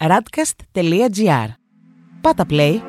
radcast.gr. 0.00 1.48
Πάτα 2.20 2.46
play. 2.48 2.80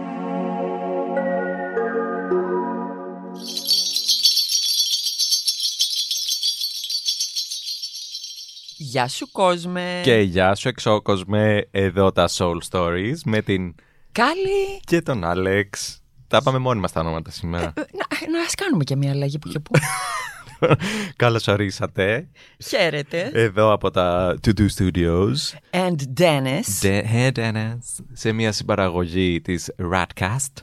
Γεια 8.78 9.08
σου 9.08 9.32
κόσμε. 9.32 10.02
Και 10.04 10.16
γεια 10.16 10.56
σου 10.56 10.68
εξώκοσμε 10.68 11.68
εδώ 11.72 12.12
τα 12.12 12.30
Soul 12.32 12.58
Stories 12.70 13.16
με 13.26 13.42
την 13.42 13.76
Κάλλη. 14.12 14.80
και 14.86 15.02
τον 15.02 15.24
Άλεξ. 15.24 16.02
Τα 16.28 16.42
πάμε 16.42 16.58
μόνοι 16.58 16.80
μας 16.80 16.92
τα 16.92 17.00
ονόματα 17.00 17.32
σήμερα. 17.32 17.74
Ε, 17.76 17.82
Να, 17.82 18.32
να 18.32 18.42
ας 18.46 18.56
κάνουμε 18.56 18.84
και 18.84 18.96
μια 18.96 19.12
αλλαγή 19.12 19.40
που 19.40 19.48
και 19.50 19.60
που. 19.60 19.72
Καλώς 21.16 21.48
ορίσατε 21.48 22.28
Χαίρετε. 22.68 23.30
εδώ 23.34 23.72
από 23.74 23.92
τα 23.92 24.38
To 24.48 24.50
Do 24.60 24.66
Studios. 24.78 25.34
And 25.72 25.96
Dennis. 26.20 26.82
De- 26.82 27.04
Hey 27.14 27.32
Dennis. 27.36 27.78
Σε 28.14 28.32
μια 28.32 28.52
συμπαραγωγή 28.52 29.42
της 29.42 29.72
Radcast. 29.94 30.54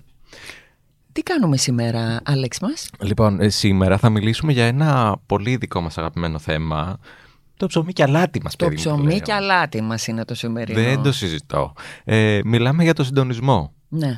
Τι 1.12 1.22
κάνουμε 1.22 1.56
σήμερα, 1.56 2.20
Άλεξ 2.24 2.58
μας; 2.60 2.90
Λοιπόν, 3.00 3.40
ε, 3.40 3.48
σήμερα 3.48 3.98
θα 3.98 4.10
μιλήσουμε 4.10 4.52
για 4.52 4.64
ένα 4.64 5.16
πολύ 5.26 5.56
δικό 5.56 5.80
μας 5.80 5.98
αγαπημένο 5.98 6.38
θέμα. 6.38 6.98
Το 7.56 7.66
ψωμί 7.66 7.92
και 7.92 8.02
αλάτι 8.02 8.40
μας, 8.42 8.56
Το 8.56 8.64
παιδί 8.64 8.76
μου, 8.76 8.82
ψωμί 8.94 9.10
λέω. 9.10 9.20
και 9.20 9.32
αλάτι 9.32 9.80
μας 9.80 10.06
είναι 10.06 10.24
το 10.24 10.34
σημερινό. 10.34 10.80
Δεν 10.80 11.02
το 11.02 11.12
συζητώ. 11.12 11.72
Ε, 12.04 12.40
μιλάμε 12.44 12.82
για 12.82 12.94
το 12.94 13.04
συντονισμό. 13.04 13.72
Ναι. 13.88 14.16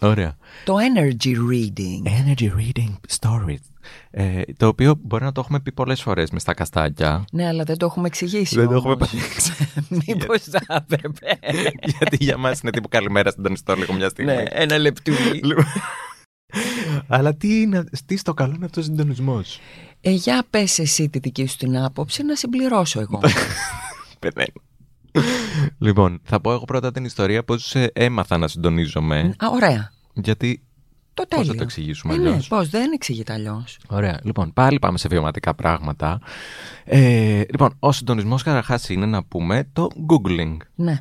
Ωραία. 0.00 0.36
Το 0.64 0.74
energy 0.94 1.34
reading. 1.50 2.08
Energy 2.08 2.48
Reading 2.48 2.94
Stories. 3.18 3.64
Ε, 4.10 4.42
το 4.56 4.66
οποίο 4.66 4.94
μπορεί 5.02 5.24
να 5.24 5.32
το 5.32 5.40
έχουμε 5.40 5.60
πει 5.60 5.72
πολλές 5.72 6.02
φορές 6.02 6.30
μες 6.30 6.42
στα 6.42 6.54
καστάκια. 6.54 7.24
Ναι, 7.32 7.46
αλλά 7.46 7.64
δεν 7.64 7.76
το 7.78 7.86
έχουμε 7.86 8.06
εξηγήσει 8.06 8.54
Δεν 8.56 8.68
το 8.68 8.74
έχουμε 8.74 8.92
όμως. 8.92 9.08
πατήξει. 9.10 9.52
Μήπως 10.06 10.40
θα 10.42 10.60
έπρεπε. 10.90 11.38
Γιατί 11.98 12.16
για 12.20 12.36
μας 12.36 12.60
είναι 12.60 12.70
τύπου 12.70 12.88
καλημέρα 12.88 13.30
συντονιστό 13.30 13.74
λίγο 13.74 13.92
μια 13.92 14.08
στιγμή. 14.08 14.32
ναι, 14.32 14.42
ένα 14.48 14.78
λεπτούλι. 14.78 15.40
Λοιπόν. 15.42 15.64
Αλλά 17.06 17.34
τι, 17.34 17.60
είναι, 17.60 17.84
τι 18.06 18.16
στο 18.16 18.34
καλό 18.34 18.52
είναι 18.56 18.64
αυτός 18.64 18.84
ο 18.84 18.86
συντονισμός; 18.86 19.60
Ε, 20.00 20.10
για 20.10 20.44
πες 20.50 20.78
εσύ 20.78 21.08
τη 21.08 21.18
δική 21.18 21.46
σου 21.46 21.56
την 21.56 21.78
άποψη 21.78 22.22
να 22.22 22.34
συμπληρώσω 22.34 23.00
εγώ. 23.00 23.20
Πεθαίνω. 24.18 24.69
Λοιπόν, 25.78 26.20
θα 26.24 26.40
πω 26.40 26.52
εγώ 26.52 26.64
πρώτα 26.64 26.92
την 26.92 27.04
ιστορία 27.04 27.44
πώς 27.44 27.74
ε, 27.74 27.90
έμαθα 27.94 28.38
να 28.38 28.48
συντονίζομαι. 28.48 29.34
Α, 29.38 29.46
ωραία. 29.52 29.92
Γιατί 30.14 30.62
Το 31.14 31.22
πώς 31.28 31.38
τέλειο. 31.38 31.52
θα 31.52 31.56
το 31.58 31.62
εξηγήσουμε 31.62 32.14
Ε, 32.14 32.16
ναι, 32.16 32.28
αλλιώς; 32.28 32.48
πώς, 32.48 32.68
δεν 32.68 32.92
εξηγείται 32.92 33.32
αλλιώς. 33.32 33.78
Ωραία. 33.88 34.20
Λοιπόν, 34.22 34.52
πάλι 34.52 34.78
πάμε 34.78 34.98
σε 34.98 35.08
βιωματικά 35.08 35.54
πράγματα. 35.54 36.20
Ε, 36.84 37.42
λοιπόν, 37.50 37.74
ο 37.78 37.92
συντονισμός 37.92 38.42
καταρχάς 38.42 38.88
είναι 38.88 39.06
να 39.06 39.24
πούμε 39.24 39.68
το 39.72 39.88
Googling. 40.08 40.56
Ναι. 40.74 40.98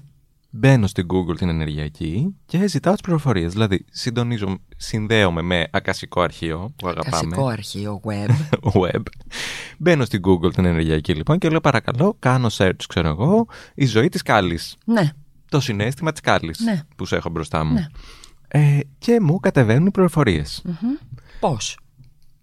Μπαίνω 0.51 0.87
στην 0.87 1.05
Google 1.13 1.37
την 1.37 1.49
ενεργειακή 1.49 2.35
και 2.45 2.67
ζητάω 2.67 2.93
τις 2.93 3.01
πληροφορίες. 3.01 3.51
Δηλαδή, 3.51 3.85
συντονίζω, 3.91 4.57
συνδέομαι 4.77 5.41
με 5.41 5.67
ακασικό 5.71 6.21
αρχείο 6.21 6.73
που 6.75 6.87
αγαπάμε. 6.87 7.11
Κασικό 7.11 7.47
αρχείο 7.47 8.01
web. 8.05 8.29
Web. 8.81 9.01
Μπαίνω 9.77 10.05
στην 10.05 10.21
Google 10.27 10.53
την 10.53 10.65
ενεργειακή 10.65 11.13
λοιπόν 11.13 11.37
και 11.37 11.49
λέω 11.49 11.61
παρακαλώ, 11.61 12.15
κάνω 12.19 12.47
search, 12.51 12.83
ξέρω 12.87 13.07
εγώ, 13.07 13.45
η 13.75 13.85
ζωή 13.85 14.09
της 14.09 14.21
κάλλη. 14.21 14.59
ναι. 14.85 15.09
Το 15.49 15.59
συνέστημα 15.59 16.11
της 16.11 16.21
κάλλη 16.21 16.55
Ναι. 16.63 16.81
που 16.95 17.05
σε 17.05 17.15
έχω 17.15 17.29
μπροστά 17.29 17.63
μου. 17.63 17.73
Ναι. 17.73 17.85
Ε, 18.47 18.79
και 18.97 19.19
μου 19.21 19.39
κατεβαίνουν 19.39 19.87
οι 19.87 19.91
πληροφορίες. 19.91 20.63
Πώς; 21.39 21.77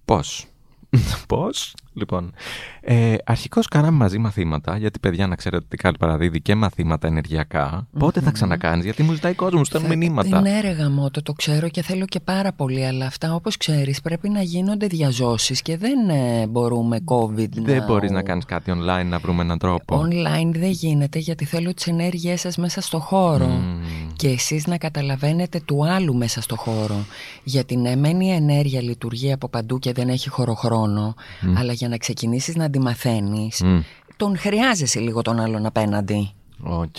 Πώς; 0.04 0.46
Πώς; 1.28 1.74
Λοιπόν, 1.98 2.32
ε, 2.80 3.14
αρχικώς 3.24 3.68
κάναμε 3.68 3.96
μαζί 3.96 4.18
μαθήματα, 4.18 4.76
γιατί 4.76 4.98
παιδιά 4.98 5.26
να 5.26 5.36
ξέρετε 5.36 5.64
ότι 5.66 5.76
κάτι 5.76 5.98
παραδίδει 5.98 6.40
και 6.40 6.54
μαθήματα 6.54 7.06
ενεργειακά. 7.06 7.86
Πότε 7.98 8.20
θα 8.20 8.30
ξανακάνεις, 8.30 8.84
γιατί 8.84 9.02
μου 9.02 9.12
ζητάει 9.12 9.34
κόσμος, 9.34 9.66
στέλνουν 9.66 9.96
μηνύματα. 9.98 10.40
Ναι, 10.40 10.60
ρε 10.60 10.70
γαμώτο, 10.70 11.22
το 11.22 11.32
ξέρω 11.32 11.68
και 11.68 11.82
θέλω 11.82 12.04
και 12.04 12.20
πάρα 12.20 12.52
πολύ, 12.52 12.86
αλλά 12.86 13.06
αυτά 13.06 13.34
όπως 13.34 13.56
ξέρεις 13.56 14.00
πρέπει 14.00 14.28
να 14.28 14.40
γίνονται 14.42 14.86
διαζώσεις 14.86 15.62
και 15.62 15.76
δεν 15.76 16.08
ε, 16.08 16.46
μπορούμε 16.46 16.98
COVID 17.04 17.48
Δεν 17.52 17.82
now. 17.82 17.86
μπορείς 17.86 18.10
να 18.10 18.22
κάνεις 18.22 18.44
κάτι 18.44 18.72
online 18.74 19.06
να 19.06 19.18
βρούμε 19.18 19.42
έναν 19.42 19.58
τρόπο. 19.58 20.02
Online 20.02 20.50
δεν 20.52 20.70
γίνεται 20.70 21.18
γιατί 21.18 21.44
θέλω 21.44 21.74
τις 21.74 21.86
ενέργειές 21.86 22.40
σας 22.40 22.56
μέσα 22.56 22.80
στο 22.80 22.98
χώρο 22.98 23.46
Μμμ. 23.46 24.12
και 24.16 24.28
εσείς 24.28 24.66
να 24.66 24.76
καταλαβαίνετε 24.78 25.60
του 25.64 25.86
άλλου 25.86 26.14
μέσα 26.14 26.40
στο 26.42 26.56
χώρο. 26.56 27.04
Γιατί 27.44 27.76
ναι, 27.76 27.96
μεν 27.96 28.20
η 28.20 28.30
ενέργεια 28.32 28.82
λειτουργεί 28.82 29.32
από 29.32 29.48
παντού 29.48 29.78
και 29.78 29.92
δεν 29.92 30.08
έχει 30.08 30.28
χωροχρόνο, 30.28 31.14
αλλά 31.58 31.72
για 31.72 31.85
να 31.88 31.96
ξεκινήσεις 31.96 32.56
να 32.56 32.70
τη 32.70 32.78
μαθαίνεις, 32.78 33.62
Μμ. 33.64 33.78
τον 34.16 34.38
χρειάζεσαι 34.38 35.00
λίγο 35.00 35.22
τον 35.22 35.40
άλλον 35.40 35.66
απέναντι. 35.66 36.30
Οκ. 36.62 36.96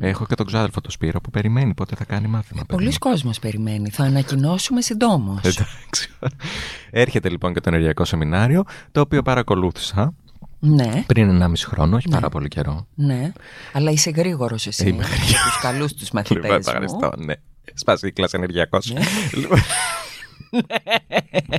Έχω 0.00 0.26
και 0.26 0.34
τον 0.34 0.46
ξάδελφο 0.46 0.80
το 0.80 0.90
Σπύρο 0.90 1.20
που 1.20 1.30
περιμένει 1.30 1.74
πότε 1.74 1.94
θα 1.96 2.04
κάνει 2.04 2.26
μάθημα. 2.26 2.62
παιδί 2.66 2.82
Πολύς 2.82 2.98
κόσμος 2.98 3.38
περιμένει. 3.38 3.90
Θα 3.90 4.04
ανακοινώσουμε 4.04 4.80
συντόμως. 4.82 5.38
Εντάξει. 5.42 6.08
Έρχεται 6.90 7.28
λοιπόν 7.28 7.52
και 7.54 7.60
το 7.60 7.68
ενεργειακό 7.68 8.04
σεμινάριο, 8.04 8.64
το 8.92 9.00
οποίο 9.00 9.22
παρακολούθησα 9.22 10.14
ναι, 10.58 11.04
πριν 11.06 11.42
1,5 11.42 11.52
χρόνο, 11.56 11.96
όχι 11.96 12.08
πάρα 12.08 12.28
πολύ 12.28 12.48
καιρό. 12.48 12.86
ναι. 12.94 13.32
Αλλά 13.72 13.90
είσαι 13.90 14.10
γρήγορος 14.10 14.66
εσύ. 14.66 14.88
Είμαι 14.88 15.04
για 15.26 15.38
τους 15.44 15.58
καλούς 15.62 15.92
τους 15.94 16.10
μαθητές 16.10 16.36
Λοιπόν, 16.42 16.50
μου. 16.56 16.62
ευχαριστώ. 16.66 17.12
Ναι. 17.18 17.34
Σπάσει 17.74 18.06
η 18.06 18.12
κλάση 18.12 18.36
ενεργειακό. 18.36 18.78
Ναι. 18.92 19.00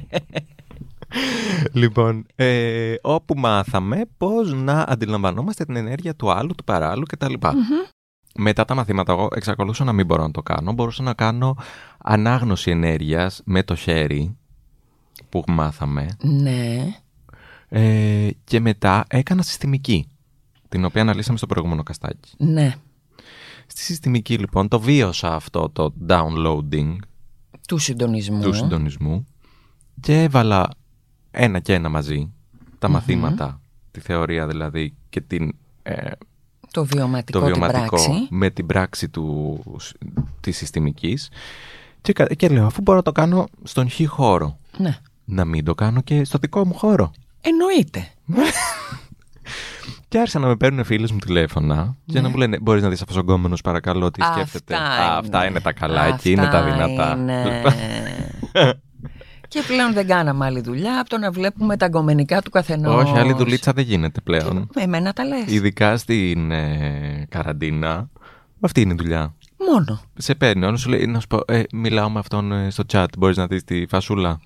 Λοιπόν. 1.75 2.15
λοιπόν, 2.15 2.25
ε, 2.35 2.95
όπου 3.01 3.33
μάθαμε 3.37 4.01
πώς 4.17 4.53
να 4.53 4.85
αντιλαμβανόμαστε 4.87 5.65
την 5.65 5.75
ενέργεια 5.75 6.15
του 6.15 6.31
άλλου, 6.31 6.55
του 6.55 6.63
παράλληλου 6.63 7.05
κτλ. 7.05 7.33
Μετά 8.37 8.65
τα 8.65 8.75
μαθήματα, 8.75 9.11
εγώ 9.11 9.27
εξακολούθησα 9.35 9.83
να 9.83 9.93
μην 9.93 10.05
μπορώ 10.05 10.23
να 10.23 10.31
το 10.31 10.41
κάνω. 10.43 10.73
Μπορούσα 10.73 11.03
να 11.03 11.13
κάνω 11.13 11.55
ανάγνωση 11.97 12.71
ενέργειας 12.71 13.41
με 13.45 13.63
το 13.63 13.75
χέρι 13.75 14.37
που 15.29 15.43
μάθαμε. 15.47 16.07
Ναι. 16.21 16.95
Ε, 17.69 18.29
και 18.43 18.59
μετά 18.59 19.05
έκανα 19.07 19.41
συστημική, 19.41 20.07
την 20.69 20.85
οποία 20.85 21.01
αναλύσαμε 21.01 21.37
στο 21.37 21.47
προηγούμενο 21.47 21.83
καστάκι. 21.83 22.33
Ναι. 22.37 22.75
Στη 23.67 23.81
συστημική 23.81 24.37
λοιπόν 24.37 24.67
το 24.67 24.79
βίωσα 24.79 25.35
αυτό 25.35 25.69
το 25.69 25.93
downloading 26.07 26.95
Του 27.67 27.77
συντονισμού. 27.77 28.41
του 28.41 28.53
συντονισμού 28.53 29.27
και 30.01 30.21
έβαλα 30.21 30.69
ένα 31.35 31.59
και 31.59 31.73
ένα 31.73 31.89
μαζί 31.89 32.29
τα 32.79 32.87
μαθήματα, 32.89 33.59
τη 33.91 33.99
θεωρία 33.99 34.47
δηλαδή 34.47 34.93
και 35.09 35.21
την, 35.21 35.55
ε, 35.83 36.11
Το 36.71 36.85
βιωματικό, 36.85 37.39
το 37.39 37.45
την 37.45 37.53
βιωματικό 37.53 37.85
πράξη. 37.95 38.27
με 38.29 38.49
την 38.49 38.65
πράξη 38.65 39.09
του, 39.09 39.63
της 40.41 40.57
συστημικής 40.57 41.29
και, 42.01 42.13
κα- 42.13 42.25
και 42.25 42.47
λέω 42.49 42.65
αφού 42.65 42.81
μπορώ 42.81 42.97
να 42.97 43.03
το 43.03 43.11
κάνω 43.11 43.45
στον 43.63 43.89
χ 43.89 44.01
χώρο 44.07 44.57
Ναι. 44.77 44.97
να 45.25 45.45
μην 45.45 45.65
το 45.65 45.75
κάνω 45.75 46.01
και 46.01 46.23
στο 46.23 46.37
δικό 46.37 46.65
μου 46.65 46.73
χώρο. 46.73 47.11
Εννοείται. 47.41 48.07
Και 50.07 50.17
άρχισαν 50.17 50.41
να 50.41 50.47
με 50.47 50.55
παίρνουν 50.55 50.83
φίλε 50.83 51.07
μου 51.11 51.17
τηλέφωνα 51.17 51.95
και 52.05 52.21
να 52.21 52.29
μου 52.29 52.35
λένε: 52.37 52.59
Μπορείς 52.61 52.83
να 52.83 52.89
δεις 52.89 53.01
αυτό 53.01 53.15
ο 53.17 53.21
γκόμενο, 53.21 53.57
παρακαλώ, 53.63 54.11
τι 54.11 54.21
σκέφτεται. 54.23 54.75
Αυτά 54.75 54.91
Α, 54.93 55.07
είναι. 55.07 55.17
αυτά 55.17 55.45
είναι 55.45 55.59
τα 55.59 55.73
καλά, 55.73 56.01
Αυτά 56.01 56.13
εκεί 56.15 56.31
είναι 56.31 56.47
τα 56.49 56.63
δυνατά. 56.63 57.15
είναι. 57.17 57.61
και 59.55 59.63
πλέον 59.67 59.93
δεν 59.93 60.07
κάναμε 60.07 60.45
άλλη 60.45 60.61
δουλειά 60.61 60.99
από 60.99 61.09
το 61.09 61.17
να 61.17 61.31
βλέπουμε 61.31 61.77
τα 61.77 61.87
γκομενικά 61.87 62.41
του 62.41 62.49
καθενός. 62.49 63.03
Όχι, 63.03 63.17
άλλη 63.17 63.33
δουλίτσα 63.33 63.71
δεν 63.71 63.83
γίνεται 63.83 64.21
πλέον. 64.21 64.69
Με 64.75 64.81
εμένα 64.81 65.13
τα 65.13 65.25
λες. 65.25 65.43
Ειδικά 65.47 65.97
στην 65.97 66.51
ε, 66.51 67.25
καραντίνα. 67.29 68.09
Αυτή 68.59 68.81
είναι 68.81 68.93
η 68.93 68.95
δουλειά. 68.99 69.35
Μόνο. 69.57 70.01
Σε 70.17 70.35
παίρνει, 70.35 70.65
όλος 70.65 70.81
σου 70.81 70.89
λέει: 70.89 71.05
Να 71.05 71.19
σου 71.19 71.27
πω, 71.27 71.39
ε, 71.47 71.63
μιλάω 71.71 72.09
με 72.09 72.19
αυτόν 72.19 72.51
ε, 72.51 72.69
στο 72.69 72.83
chat. 72.93 73.05
Μπορείς 73.17 73.37
να 73.37 73.47
δεις 73.47 73.63
τη 73.63 73.85
φασούλα. 73.87 74.39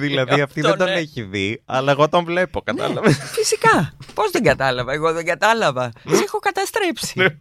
δηλαδή 0.00 0.40
αυτή 0.40 0.60
δεν 0.60 0.70
Αυτό, 0.70 0.84
τον 0.84 0.92
ναι. 0.92 1.00
έχει 1.00 1.22
δει, 1.22 1.62
αλλά 1.64 1.90
εγώ 1.90 2.08
τον 2.08 2.24
βλέπω, 2.24 2.60
κατάλαβες. 2.60 3.16
Φυσικά. 3.16 3.92
Πώς 4.14 4.30
δεν 4.30 4.42
κατάλαβα. 4.42 4.92
Εγώ 4.92 5.12
δεν 5.12 5.24
κατάλαβα. 5.24 5.92
Σε 6.08 6.22
έχω 6.24 6.38
καταστρέψει. 6.38 7.20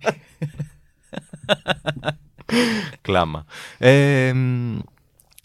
Ναι. 2.53 2.89
Κλάμα. 3.01 3.45
Ε, 3.77 4.33
μ, 4.33 4.77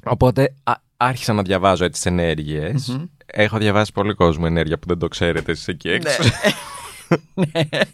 οπότε 0.05 0.55
α- 0.63 0.81
άρχισα 0.97 1.33
να 1.33 1.43
διαβάζω 1.43 1.85
έτσι 1.85 2.03
τις 2.03 2.11
ενέργειες. 2.13 2.99
Έχω 3.27 3.59
διαβάσει 3.59 3.93
πολύ 3.93 4.15
κόσμο 4.15 4.45
ενέργεια 4.47 4.79
που 4.79 4.87
δεν 4.89 4.99
το 4.99 5.09
ξέρετε 5.09 5.53
εσείς 5.53 5.69
εκεί 5.69 5.89
έξω. 5.89 6.23
ναι, 7.35 7.45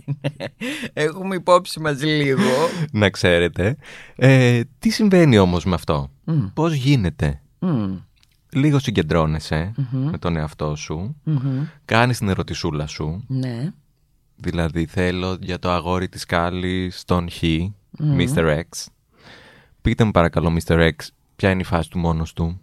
ναι. 0.05 0.47
Έχουμε 0.93 1.35
υπόψη 1.35 1.81
μας 1.81 2.03
λίγο. 2.03 2.69
να 2.93 3.11
ξέρετε. 3.11 3.77
Ε, 4.17 4.61
τι 4.79 4.91
συμβαίνει 4.91 5.39
όμως 5.39 5.65
με 5.65 5.75
αυτό; 5.75 6.11
Μμ. 6.25 6.47
Πώς 6.55 6.73
γίνεται; 6.75 7.41
Μμ. 7.59 7.97
Λίγο 8.53 8.79
συγκεντρώνεσαι 8.79 9.73
με 9.91 10.19
τον 10.19 10.37
εαυτό 10.37 10.77
σου. 10.77 11.17
Μμμ. 11.23 11.65
Κάνεις 11.85 12.19
την 12.19 12.29
ερωτησούλα 12.29 12.87
σου. 12.87 13.25
Ναι. 13.29 13.73
Δηλαδή 14.37 14.87
θέλω 14.87 15.37
για 15.41 15.59
το 15.59 15.71
αγόρι 15.71 16.09
της 16.09 16.25
Κάλλης 16.25 17.05
τον 17.05 17.31
Χ, 17.31 17.43
Mr. 18.17 18.57
X. 18.59 18.87
Πείτε 19.87 20.05
μου 20.05 20.11
παρακαλώ 20.11 20.57
Mr. 20.59 20.79
X, 20.79 20.93
ποια 21.37 21.51
είναι 21.51 21.61
η 21.61 21.65
φάση 21.65 21.91
του 21.91 21.99
μόνος 21.99 22.33
του; 22.33 22.61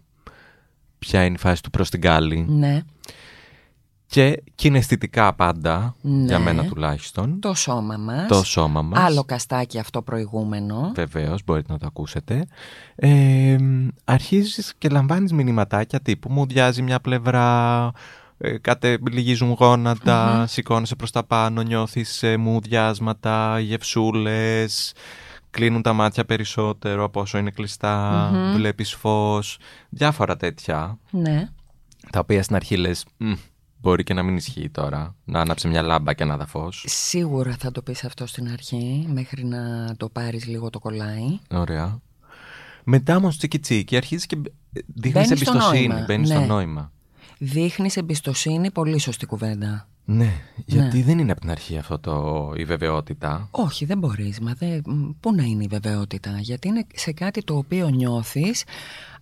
Ποια 0.98 1.24
είναι 1.24 1.34
η 1.34 1.38
φάση 1.38 1.62
του 1.62 1.70
προς 1.70 1.90
την 1.90 2.00
Κάλλη. 2.00 2.46
Ναι. 2.48 2.82
Και 4.06 4.42
κιναισθητικά 4.54 5.34
πάντα, 5.34 5.94
Ναι. 6.00 6.24
για 6.24 6.38
μένα 6.38 6.64
τουλάχιστον. 6.64 7.40
Το 7.40 7.54
σώμα 7.54 7.96
μας. 7.96 8.26
Το 8.28 8.44
σώμα 8.44 8.82
μας. 8.82 9.02
Άλλο 9.04 9.24
καστάκι 9.24 9.78
αυτό 9.78 10.02
προηγούμενο. 10.02 10.92
Βεβαίως, 10.94 11.44
μπορείτε 11.44 11.72
να 11.72 11.78
το 11.78 11.86
ακούσετε. 11.86 12.46
Ε, 12.94 13.56
αρχίζεις 14.04 14.74
και 14.78 14.88
λαμβάνεις 14.88 15.32
μηνυματάκια 15.32 16.00
τύπου 16.00 16.32
μου 16.32 16.46
διάζει 16.46 16.82
μια 16.82 17.00
πλευρά, 17.00 17.90
ε, 18.38 18.58
κάτε 18.58 18.98
λυγίζουν 19.10 19.50
γόνατα, 19.52 20.46
σηκώνεσαι 20.46 20.96
προς 20.96 21.10
τα 21.10 21.24
πάνω, 21.24 21.62
νιώθεις 21.62 22.22
ε, 22.22 22.36
μουδιάσματα, 22.36 23.58
γευσούλες, 23.60 24.92
κλείνουν 25.54 25.82
τα 25.82 25.92
μάτια 25.92 26.24
περισσότερο 26.24 27.04
από 27.04 27.20
όσο 27.20 27.38
είναι 27.38 27.50
κλειστά, 27.50 28.30
βλέπεις 28.54 28.94
φως, 28.94 29.58
διάφορα 29.88 30.36
τέτοια, 30.36 30.98
Ναι. 31.10 31.48
τα 32.10 32.18
οποία 32.18 32.42
στην 32.42 32.56
αρχή 32.56 32.76
λες, 32.76 33.04
«Μμ, 33.16 33.32
μπορεί 33.80 34.04
και 34.04 34.14
να 34.14 34.22
μην 34.22 34.36
ισχύει 34.36 34.70
τώρα, 34.70 35.14
να 35.24 35.40
άναψε 35.40 35.68
μια 35.68 35.82
λάμπα 35.82 36.12
και 36.12 36.24
να 36.24 36.36
δα 36.36 36.46
φως. 36.46 36.84
Σίγουρα 36.88 37.56
θα 37.58 37.70
το 37.70 37.82
πεις 37.82 38.04
αυτό 38.04 38.26
στην 38.26 38.48
αρχή, 38.52 39.06
μέχρι 39.12 39.44
να 39.44 39.94
το 39.96 40.08
πάρεις 40.08 40.46
λίγο 40.46 40.70
το 40.70 40.78
κολλάει. 40.78 41.38
Ωραία. 41.50 41.98
Μετά 42.84 43.16
όμως 43.16 43.36
τσίκι 43.36 43.58
τσίκι 43.58 43.96
αρχίζεις 43.96 44.26
και 44.26 44.36
δείχνεις 44.94 45.12
Μπαίνεις 45.12 45.40
στο 45.40 45.52
εμπιστοσύνη. 45.52 45.86
νόημα, 45.88 46.04
Μπαίνεις 46.06 46.28
στο 46.28 46.38
ναι. 46.38 46.46
νόημα. 46.46 46.92
Δείχνεις 47.38 47.96
εμπιστοσύνη, 47.96 48.70
πολύ 48.70 48.98
σωστή 48.98 49.26
κουβέντα. 49.26 49.88
Ναι, 50.06 50.32
γιατί 50.66 51.02
δεν 51.02 51.18
είναι 51.18 51.32
από 51.32 51.40
την 51.40 51.50
αρχή 51.50 51.78
αυτό 51.78 51.98
το, 51.98 52.52
η 52.56 52.64
βεβαιότητα. 52.64 53.48
Όχι, 53.50 53.84
δεν 53.84 53.98
μπορείς. 53.98 54.40
Μα 54.40 54.52
δεν... 54.52 54.82
μ, 54.86 55.10
Πού 55.20 55.34
να 55.34 55.42
είναι 55.42 55.64
η 55.64 55.66
βεβαιότητα; 55.70 56.36
Γιατί 56.40 56.68
είναι 56.68 56.86
σε 56.94 57.12
κάτι 57.12 57.44
το 57.44 57.56
οποίο 57.56 57.88
νιώθεις, 57.88 58.64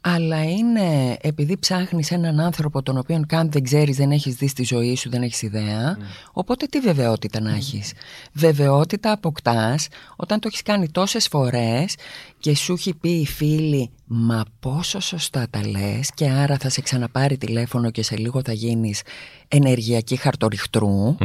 αλλά 0.01 0.45
είναι 0.45 1.17
επειδή 1.21 1.59
ψάχνεις 1.59 2.11
έναν 2.11 2.41
άνθρωπο 2.41 2.83
τον 2.83 2.99
οποίο 2.99 3.23
καν 3.27 3.51
δεν 3.51 3.63
ξέρεις, 3.63 3.97
δεν 3.97 4.11
έχεις 4.11 4.35
δει 4.35 4.49
στη 4.49 4.65
ζωή 4.65 4.97
σου, 4.97 5.11
δεν 5.11 5.23
έχεις 5.23 5.43
ιδέα. 5.43 5.97
Οπότε 6.33 6.67
τι 6.67 6.81
βεβαιότητα 6.81 7.41
να 7.41 7.55
έχεις; 7.55 7.93
Βεβαιότητα 8.33 9.13
αποκτάς 9.13 9.89
όταν 10.17 10.41
το 10.41 10.49
έχεις 10.49 10.63
κάνει 10.63 10.91
τόσες 10.91 11.29
φορές 11.29 11.97
και 12.39 12.55
σου 12.55 12.73
έχει 12.73 12.95
πει 12.95 13.11
η 13.11 13.27
φίλη 13.27 13.91
«Μα 14.15 14.43
πόσο 14.61 15.01
σωστά 15.01 15.47
τα 15.51 15.67
λες» 15.67 16.11
και 16.15 16.29
άρα 16.29 16.57
θα 16.59 16.69
σε 16.69 16.81
ξαναπάρει 16.81 17.37
τηλέφωνο 17.37 17.91
και 17.91 18.03
σε 18.03 18.17
λίγο 18.17 18.41
θα 18.45 18.53
γίνεις 18.53 19.03
ενεργειακή 19.49 20.17
χαρτοριχτρού. 20.17 21.17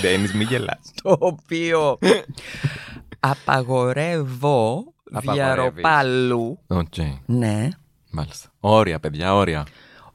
Ντένι, 0.00 0.28
μην 0.34 0.46
γελάς. 0.46 0.78
το 1.02 1.16
οποίο 1.20 1.98
απαγορεύω 3.20 4.84
Απαγορεύεις. 5.12 5.34
διαρροπάλου. 5.34 6.58
Οκ, 6.66 6.94
Ναι. 7.26 7.68
μάλιστα. 8.10 8.48
Όρια, 8.60 9.00
παιδιά, 9.00 9.34
όρια. 9.34 9.66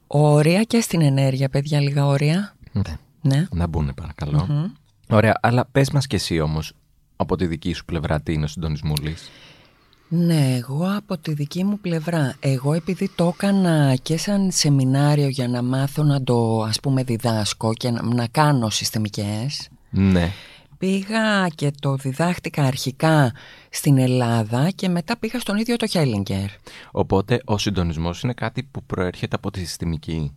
Όρια 0.06 0.62
και 0.62 0.80
στην 0.80 1.02
ενέργεια, 1.02 1.48
παιδιά, 1.48 1.80
λίγα 1.80 2.06
όρια. 2.06 2.54
Ναι. 2.72 2.82
Ναι. 3.20 3.46
Να 3.50 3.66
μπουν, 3.66 3.92
παρακαλώ. 3.94 4.70
Ωραία, 5.10 5.38
αλλά 5.42 5.66
πες 5.72 5.90
μας 5.90 6.06
κι 6.06 6.14
εσύ 6.14 6.40
όμως, 6.40 6.72
από 7.16 7.36
τη 7.36 7.46
δική 7.46 7.72
σου 7.72 7.84
πλευρά, 7.84 8.20
τι 8.20 8.32
είναι 8.32 8.44
ο 8.44 8.48
συντονισμούλης. 8.48 9.30
Ναι, 10.10 10.54
εγώ 10.56 10.96
από 10.96 11.18
τη 11.18 11.32
δική 11.32 11.64
μου 11.64 11.78
πλευρά, 11.78 12.34
εγώ 12.40 12.72
επειδή 12.72 13.10
το 13.14 13.26
έκανα 13.34 13.94
και 14.02 14.16
σαν 14.18 14.50
σεμινάριο 14.50 15.28
για 15.28 15.48
να 15.48 15.62
μάθω 15.62 16.02
να 16.02 16.22
το 16.22 16.62
ας 16.62 16.80
πούμε 16.80 17.02
διδάσκω 17.04 17.74
και 17.74 17.90
να, 17.90 18.02
να 18.02 18.26
κάνω 18.26 18.70
συστημικές, 18.70 19.68
Ναι. 19.90 20.30
πήγα 20.78 21.48
και 21.54 21.72
το 21.80 21.94
διδάχτηκα 21.96 22.62
αρχικά 22.62 23.32
στην 23.70 23.98
Ελλάδα 23.98 24.70
και 24.70 24.88
μετά 24.88 25.16
πήγα 25.18 25.40
στον 25.40 25.56
ίδιο 25.56 25.76
το 25.76 25.86
Χέλιγκερ. 25.86 26.46
Οπότε 26.90 27.40
ο 27.44 27.58
συντονισμός 27.58 28.22
είναι 28.22 28.32
κάτι 28.32 28.62
που 28.62 28.82
προέρχεται 28.84 29.36
από 29.36 29.50
τη 29.50 29.58
συστημική. 29.60 30.32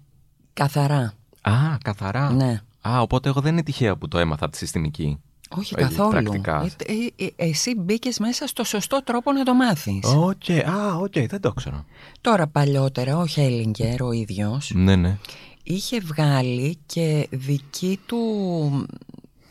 Καθαρά, 0.54 1.14
Α, 1.42 1.78
καθαρά. 1.84 2.32
ναι. 2.32 2.62
Α, 2.82 3.02
οπότε 3.02 3.30
εγώ 3.30 3.42
δεν 3.42 3.52
είναι 3.52 3.64
τυχαίο 3.64 3.98
που 3.98 4.08
το 4.08 4.18
έμαθα 4.18 4.44
από 4.44 4.52
τη 4.54 4.58
συστημική. 4.58 5.20
Όχι 5.58 5.74
Ε, 5.78 5.82
καθόλου. 5.82 6.10
πρακτικά. 6.10 6.70
Ε, 6.86 6.94
ε, 7.24 7.26
ε, 7.26 7.50
εσύ 7.50 7.76
μπήκες 7.76 8.20
μέσα 8.20 8.48
στο 8.48 8.64
σωστό 8.64 9.04
τρόπο 9.04 9.32
να 9.32 9.44
το 9.44 9.54
μάθεις. 9.54 10.06
Οκ, 10.06 10.50
α, 10.70 10.96
οκ, 10.96 11.14
δεν 11.28 11.42
το 11.42 11.52
ξέρω. 11.54 11.86
Τώρα 12.22 12.48
παλιότερα 12.48 13.18
ο 13.18 13.26
Χέλιγκερ 13.26 14.02
ο 14.02 14.12
ίδιος 14.12 14.72
Ναι, 14.76 14.96
ναι. 14.96 15.18
είχε 15.64 16.00
βγάλει 16.00 16.78
και 16.86 17.28
δική 17.32 18.00
του 18.06 18.18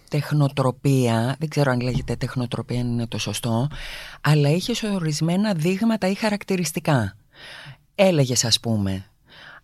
τεχνοτροπία, 0.08 1.36
δεν 1.38 1.48
ξέρω 1.48 1.70
αν 1.70 1.80
λέγεται 1.80 2.16
τεχνοτροπία 2.16 2.80
αν 2.80 2.86
είναι 2.86 3.06
το 3.06 3.18
σωστό, 3.18 3.68
αλλά 4.20 4.48
είχε 4.50 4.74
σε 4.74 4.86
ορισμένα 4.88 5.52
δείγματα 5.54 6.08
ή 6.08 6.14
χαρακτηριστικά. 6.14 7.16
Έλεγες 7.94 8.44
ας 8.44 8.60
πούμε, 8.60 9.04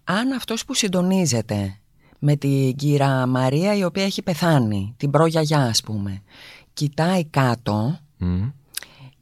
αν 0.05 0.33
αυτός 0.33 0.65
που 0.65 0.75
συντονίζεται 0.75 1.79
με 2.19 2.37
την 2.37 2.77
κύρα 2.77 3.27
Μαρία 3.27 3.75
η 3.75 3.85
οποία 3.85 4.05
έχει 4.05 4.23
πεθάνει, 4.23 4.95
την 4.97 5.11
προγιαγιά 5.11 5.61
ας 5.61 5.83
πούμε, 5.83 6.23
κοιτάει 6.73 7.25
κάτω 7.25 7.99
Μμ, 8.19 8.49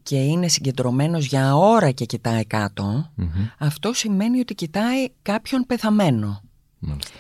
και 0.03 0.17
είναι 0.17 0.49
συγκεντρωμένος 0.49 1.27
για 1.27 1.57
ώρα 1.57 1.91
και 1.91 2.05
κοιτάει 2.05 2.45
κάτω, 2.45 3.11
μμμ, 3.15 3.29
αυτό 3.59 3.93
σημαίνει 3.93 4.41
ότι 4.41 4.55
κοιτάει 4.55 5.09
κάποιον 5.23 5.65
πεθαμένο. 5.67 6.43
Μάλιστα. 6.79 7.13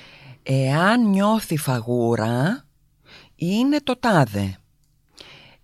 Εάν 0.42 1.08
νιώθει 1.08 1.56
φαγούρα, 1.56 2.64
είναι 3.36 3.80
το 3.84 3.96
τάδε. 4.00 4.58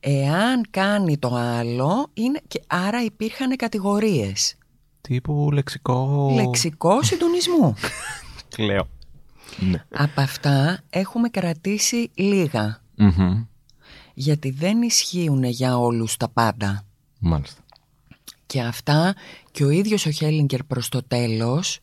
Εάν 0.00 0.66
κάνει 0.70 1.18
το 1.18 1.34
άλλο, 1.34 2.10
είναι... 2.14 2.40
και 2.48 2.62
άρα 2.66 3.04
υπήρχαν 3.04 3.56
κατηγορίες. 3.56 4.56
Τύπου 5.00 5.50
λεξικό. 5.52 6.30
Λεξικό 6.34 7.02
συντονισμού. 7.02 7.74
Κλαίω. 8.48 8.88
Ναι. 9.58 9.84
Από 9.94 10.20
αυτά 10.20 10.80
έχουμε 10.90 11.28
κρατήσει 11.28 12.10
λίγα, 12.14 12.82
Μμμ, 12.96 13.44
γιατί 14.14 14.50
δεν 14.50 14.82
ισχύουν 14.82 15.44
για 15.44 15.78
όλους 15.78 16.16
τα 16.16 16.28
πάντα. 16.28 16.84
Μάλιστα. 17.18 17.60
Και 18.46 18.60
αυτά 18.60 19.14
και 19.50 19.64
ο 19.64 19.70
ίδιος 19.70 20.06
ο 20.06 20.10
Χέλιγκερ 20.10 20.64
προς 20.64 20.88
το 20.88 21.02
τέλος 21.02 21.78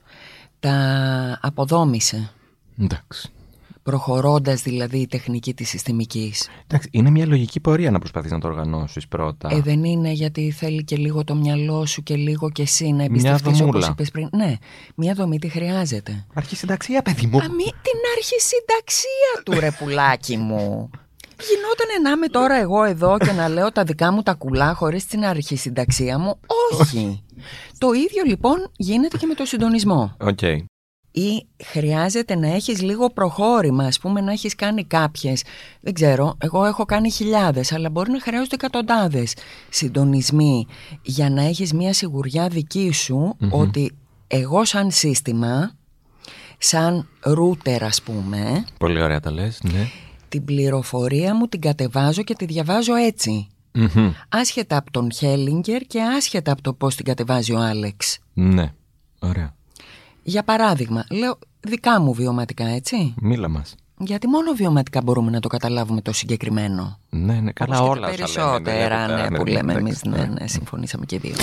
τα 0.59 1.39
αποδόμησε, 1.41 2.31
Εντάξει. 2.79 3.31
Προχωρώντας 3.87 4.61
δηλαδή 4.61 4.97
η 4.97 5.07
τεχνική 5.07 5.53
της 5.53 5.69
συστημικής. 5.69 6.49
Εντάξει, 6.67 6.89
είναι 6.91 7.09
μια 7.09 7.25
λογική 7.25 7.59
πορεία 7.59 7.91
να 7.91 7.99
προσπαθείς 7.99 8.31
να 8.31 8.39
το 8.39 8.47
οργανώσεις 8.47 9.07
πρώτα. 9.07 9.49
Ε, 9.51 9.61
δεν 9.61 9.83
είναι 9.83 10.11
γιατί 10.11 10.51
θέλει 10.51 10.83
και 10.83 10.95
λίγο 10.95 11.23
το 11.23 11.35
μυαλό 11.35 11.85
σου 11.85 12.03
και 12.03 12.15
λίγο 12.15 12.49
και 12.49 12.61
εσύ 12.61 12.91
να 12.91 13.03
εμπιστευτείς 13.03 13.57
δομούλα. 13.57 13.77
όπως 13.77 13.87
είπες 13.87 14.11
πριν. 14.11 14.29
Ναι, 14.31 14.55
μια 14.95 15.13
δομή 15.13 15.39
τη 15.39 15.49
χρειάζεται. 15.49 16.25
Αρχισυνταξία, 16.33 17.01
παιδί 17.01 17.25
μου. 17.25 17.37
Α, 17.37 17.41
μη 17.41 17.63
την 17.63 17.99
αρχισυνταξία 18.15 19.43
του 19.45 19.59
ρε 19.59 19.71
πουλάκι 19.71 20.37
μου. 20.37 20.89
Γινόταν 21.47 22.01
να 22.03 22.09
είμαι 22.09 22.27
τώρα 22.27 22.55
εγώ 22.59 22.83
εδώ 22.83 23.17
και 23.17 23.31
να 23.31 23.47
λέω 23.47 23.71
τα 23.71 23.83
δικά 23.83 24.11
μου 24.11 24.23
τα 24.23 24.33
κουλά 24.33 24.73
χωρίς 24.73 25.05
την 25.05 25.25
αρχισυνταξία 25.25 26.19
μου. 26.19 26.39
Όχι. 26.79 27.23
το 27.77 27.91
ίδιο 27.91 28.23
λοιπόν 28.25 28.71
γίνεται 28.77 29.17
και 29.17 29.25
με 29.25 29.33
το 29.33 29.45
συντονισμό. 29.45 30.15
Οκ. 30.19 30.39
Ή 31.17 31.47
χρειάζεται 31.63 32.35
να 32.35 32.47
έχεις 32.47 32.81
λίγο 32.81 33.09
προχώρημα, 33.09 33.83
ας 33.83 33.99
πούμε 33.99 34.21
να 34.21 34.31
έχεις 34.31 34.55
κάνει 34.55 34.83
κάποιες, 34.83 35.43
δεν 35.81 35.93
ξέρω, 35.93 36.35
εγώ 36.37 36.65
έχω 36.65 36.85
κάνει 36.85 37.11
χιλιάδες, 37.11 37.71
αλλά 37.71 37.89
μπορεί 37.89 38.11
να 38.11 38.21
χρειάζονται 38.21 38.55
εκατοντάδες 38.55 39.33
συντονισμοί 39.69 40.67
για 41.01 41.29
να 41.29 41.43
έχεις 41.43 41.73
μια 41.73 41.93
σιγουριά 41.93 42.47
δική 42.47 42.91
σου 42.91 43.35
ότι 43.49 43.91
εγώ 44.27 44.65
σαν 44.65 44.91
σύστημα, 44.91 45.71
σαν 46.57 47.07
ρούτερ 47.19 47.83
ας 47.83 48.01
πούμε, 48.01 48.65
Πολύ 48.77 49.01
ωραία 49.01 49.19
τα 49.19 49.31
λες, 49.31 49.59
ναι. 49.63 49.87
την 50.29 50.45
πληροφορία 50.45 51.35
μου 51.35 51.47
την 51.47 51.61
κατεβάζω 51.61 52.23
και 52.23 52.33
τη 52.35 52.45
διαβάζω 52.45 52.95
έτσι. 52.95 53.47
Μμμ, 53.73 54.11
Άσχετα 54.29 54.77
από 54.77 54.91
τον 54.91 55.11
Χέλιγκερ 55.11 55.81
και 55.81 56.01
άσχετα 56.01 56.51
από 56.51 56.61
το 56.61 56.73
πώς 56.73 56.95
την 56.95 57.05
κατεβάζει 57.05 57.53
ο 57.53 57.59
Άλεξ. 57.59 58.19
Ναι. 58.33 58.73
Ωραία. 59.19 59.55
Για 60.27 60.43
παράδειγμα, 60.43 61.05
λέω 61.09 61.39
δικά 61.59 62.01
μου 62.01 62.13
βιωματικά, 62.13 62.67
έτσι. 62.67 63.13
Μίλα 63.21 63.47
μας. 63.47 63.75
Γιατί 63.97 64.27
μόνο 64.27 64.51
βιωματικά 64.51 65.01
μπορούμε 65.03 65.31
να 65.31 65.39
το 65.39 65.47
καταλάβουμε 65.47 66.01
το 66.01 66.13
συγκεκριμένο. 66.13 66.99
Ναι, 67.09 67.33
ναι, 67.33 67.51
καλά 67.51 67.79
Όπως 67.81 67.93
και 67.93 67.99
όλα 67.99 68.15
τα 68.15 68.23
όσα 68.23 68.41
λέμε, 68.41 68.59
περισσότερα, 68.59 69.07
ναι, 69.07 69.15
ναι, 69.15 69.29
ναι, 69.29 69.37
που 69.37 69.43
ναι, 69.43 69.51
λέμε 69.51 69.73
εντάξει, 69.73 70.01
εμείς, 70.05 70.19
ναι, 70.19 70.25
ναι, 70.39 70.47
συμφωνήσαμε 70.47 71.05
και 71.05 71.15
οι 71.15 71.17
δύο. 71.17 71.35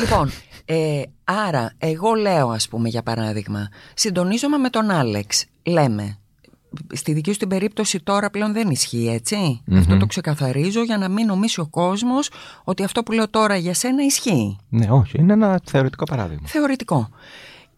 λοιπόν, 0.00 0.30
ε, 0.64 1.02
άρα, 1.24 1.72
εγώ 1.78 2.12
λέω, 2.12 2.48
ας 2.48 2.68
πούμε, 2.68 2.88
για 2.88 3.02
παράδειγμα, 3.02 3.68
συντονίζομαι 3.94 4.58
με 4.58 4.68
τον 4.68 4.90
Άλεξ, 4.90 5.44
λέμε. 5.62 6.18
Στη 6.92 7.12
δική 7.12 7.32
σου 7.32 7.38
την 7.38 7.48
περίπτωση 7.48 8.00
τώρα 8.00 8.30
πλέον 8.30 8.52
δεν 8.52 8.70
ισχύει, 8.70 9.08
έτσι. 9.08 9.62
Αυτό 9.76 9.96
το 9.96 10.06
ξεκαθαρίζω 10.06 10.82
για 10.82 10.98
να 10.98 11.08
μην 11.08 11.26
νομίσει 11.26 11.60
ο 11.60 11.66
κόσμος 11.66 12.30
ότι 12.64 12.84
αυτό 12.84 13.02
που 13.02 13.12
λέω 13.12 13.28
τώρα 13.28 13.56
για 13.56 13.74
σένα 13.74 14.04
ισχύει. 14.04 14.58
Ναι, 14.68 14.86
όχι, 14.90 15.18
είναι 15.18 15.32
ένα 15.32 15.60
θεωρητικό 15.64 16.04
παράδειγμα. 16.04 16.48
Θεωρητικό. 16.48 17.08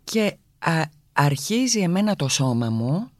Και 0.04 0.36
α, 0.58 0.82
αρχίζει 1.12 1.80
εμένα 1.80 2.16
το 2.16 2.28
σώμα 2.28 2.70
μου 2.70 3.10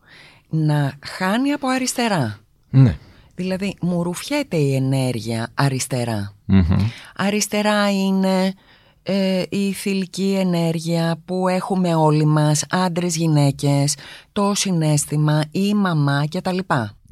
να 0.49 0.93
χάνει 1.07 1.53
από 1.53 1.69
αριστερά. 1.69 2.39
Ναι. 2.71 2.97
Δηλαδή 3.35 3.77
μου 3.81 4.03
ρουφιέται 4.03 4.57
η 4.57 4.75
ενέργεια 4.75 5.51
αριστερά. 5.55 6.35
Μμμ. 6.45 6.89
Αριστερά 7.17 7.91
είναι 7.91 8.55
ε, 9.03 9.43
η 9.49 9.73
θηλυκή 9.73 10.37
ενέργεια 10.39 11.21
που 11.25 11.49
έχουμε 11.49 11.95
όλοι 11.95 12.25
μας, 12.25 12.65
άντρες, 12.71 13.17
γυναίκες, 13.17 13.97
το 14.33 14.55
συνέστημα, 14.55 15.43
η 15.51 15.75
μαμά 15.75 16.25
κτλ. 16.29 16.59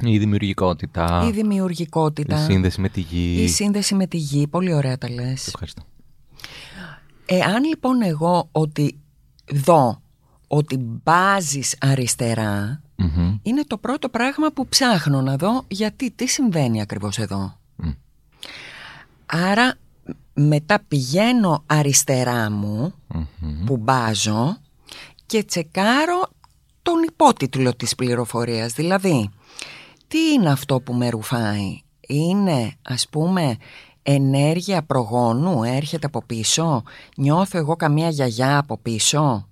Η 0.05 0.19
δημιουργικότητα. 0.19 1.25
Η 1.29 1.31
δημιουργικότητα. 1.31 2.43
Η 2.43 2.45
σύνδεση 2.45 2.81
με 2.81 2.89
τη 2.89 3.01
γη. 3.01 3.43
Η 3.43 3.49
σύνδεση 3.49 3.95
με 3.95 4.07
τη 4.07 4.17
γη. 4.17 4.47
Πολύ 4.47 4.75
ωραία 4.75 4.99
τα 4.99 5.11
λες. 5.11 5.47
Ευχαριστώ. 5.47 5.83
Εάν 7.27 7.65
λοιπόν 7.65 8.03
εγώ 8.03 8.49
ότι 8.53 8.99
δω 9.53 10.03
ότι 10.47 10.77
μπάζεις 10.77 11.77
αριστερά, 11.81 12.83
είναι 13.43 13.65
το 13.67 13.79
πρώτο 13.79 14.09
πράγμα 14.09 14.51
που 14.53 14.67
ψάχνω 14.69 15.21
να 15.21 15.37
δω 15.37 15.65
γιατί 15.69 16.11
τι 16.11 16.27
συμβαίνει 16.27 16.81
ακριβώς 16.81 17.19
εδώ. 17.19 17.59
Άρα 19.27 19.75
μετά 20.35 20.81
πηγαίνω 20.89 21.63
αριστερά 21.67 22.51
μου 22.51 22.95
που 23.67 23.77
μπάζω 23.77 24.57
και 25.27 25.45
τσεκάρω 25.45 26.29
τον 26.83 27.03
υπότιτλο 27.09 27.75
της 27.75 27.95
πληροφορίας. 27.95 28.73
Δηλαδή, 28.73 29.31
τι 30.09 30.19
είναι 30.33 30.51
αυτό 30.51 30.81
που 30.81 30.95
με 30.95 31.09
ρουφάει; 31.09 31.83
Είναι 32.09 32.73
ας 32.83 33.09
πούμε 33.09 33.57
ενέργεια 34.03 34.83
προγόνου, 34.83 35.63
έρχεται 35.63 36.07
από 36.07 36.23
πίσω; 36.27 36.83
Νιώθω 37.17 37.59
εγώ 37.59 37.77
καμία 37.77 38.09
γιαγιά 38.09 38.59
από 38.59 38.79
πίσω; 38.79 39.49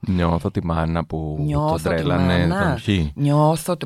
Νιώθω 0.00 0.50
τη 0.50 0.64
μάνα 0.64 1.04
που 1.04 1.36
Νιώθω 1.40 1.68
τον 1.68 1.82
τρέλανε 1.82 2.48
τον 2.48 2.78
χ. 2.78 2.88
Νιώθω... 3.14 3.76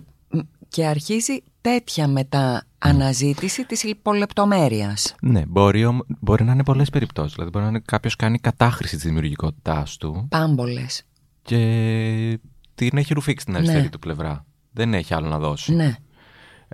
Και 0.68 0.86
αρχίζει 0.86 1.42
τέτοια 1.60 2.08
μετά 2.08 2.64
αναζήτηση 2.78 3.64
της 3.66 3.82
υπολεπτομέρειας. 3.82 5.14
Ναι, 5.20 5.42
μπορεί, 5.46 6.02
μπορεί 6.20 6.44
να 6.44 6.52
είναι 6.52 6.64
πολλές 6.64 6.90
περιπτώσεις. 6.90 7.32
Δηλαδή 7.32 7.50
μπορεί 7.50 7.64
να 7.64 7.70
είναι 7.70 7.82
κάποιος 7.84 8.16
κάνει 8.16 8.38
κατάχρηση 8.38 8.94
της 8.94 9.04
δημιουργικότητάς 9.04 9.96
του. 9.96 10.26
Πάμπολες. 10.28 11.02
Και 11.42 12.40
την 12.74 12.98
έχει 12.98 13.14
ρουφήξει 13.14 13.44
την 13.46 13.56
αριστερή 13.56 13.88
του 13.88 13.98
πλευρά. 13.98 14.44
Δεν 14.72 14.94
έχει 14.94 15.14
άλλο 15.14 15.28
να 15.28 15.38
δώσει. 15.38 15.74
Ναι. 15.74 15.94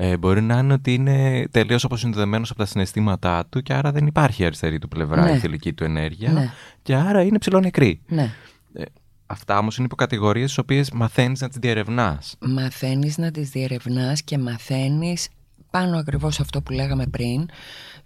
Ε, 0.01 0.17
μπορεί 0.17 0.43
να 0.43 0.59
είναι 0.59 0.73
ότι 0.73 0.95
είναι 0.95 1.47
τελείως 1.51 1.85
αποσυνδεδεμένος 1.85 2.51
από 2.51 2.59
τα 2.59 2.67
συναισθήματά 2.67 3.47
του 3.47 3.63
και 3.63 3.73
άρα 3.73 3.93
δεν 3.93 4.07
υπάρχει 4.07 4.43
η 4.43 4.45
αριστερή 4.45 4.79
του 4.79 4.89
πλευρά, 4.89 5.25
Ναι. 5.25 5.31
η 5.31 5.39
θηλυκή 5.39 5.73
του 5.73 5.85
ενέργεια 5.85 6.33
Ναι. 6.33 6.51
και 6.83 6.95
άρα 6.95 7.23
είναι 7.23 7.39
ψηλονεκρή. 7.39 8.01
Ναι. 8.07 8.31
Ε, 8.73 8.83
αυτά 9.27 9.59
όμως 9.59 9.77
είναι 9.77 9.87
υποκατηγορίες 9.87 10.47
τις 10.47 10.59
οποίες 10.59 10.91
μαθαίνεις 10.91 11.41
να 11.41 11.49
τις 11.49 11.59
διερευνάς. 11.59 12.37
Μαθαίνεις 12.41 13.19
να 13.19 13.31
τις 13.31 13.51
διερευνάς 13.51 14.23
και 14.23 14.39
μαθαίνεις 14.39 15.29
πάνω 15.71 15.99
ακριβώς 15.99 16.41
αυτό 16.41 16.63
που 16.63 16.73
λέγαμε 16.73 17.07
πριν 17.07 17.49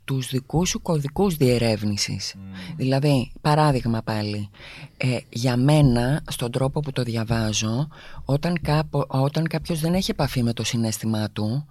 τους 0.04 0.28
δικούς 0.30 0.68
σου 0.68 0.82
κωδικούς 0.82 1.37
διερεύνησης. 1.37 2.35
Δηλαδή, 2.76 3.32
παράδειγμα 3.40 4.02
πάλι, 4.02 4.49
ε, 4.97 5.18
για 5.28 5.56
μένα, 5.56 6.23
στον 6.28 6.50
τρόπο 6.50 6.80
που 6.80 6.92
το 6.92 7.02
διαβάζω, 7.02 7.88
όταν, 8.25 8.59
κάπο, 8.62 8.87
όταν 9.06 9.49
κάποιος 9.49 9.80
δεν 9.80 9.94
έχει 9.94 10.11
επαφή 10.11 10.42
με 10.42 10.52
το 10.52 10.64
συνέστημά 10.64 11.30
του, 11.30 11.66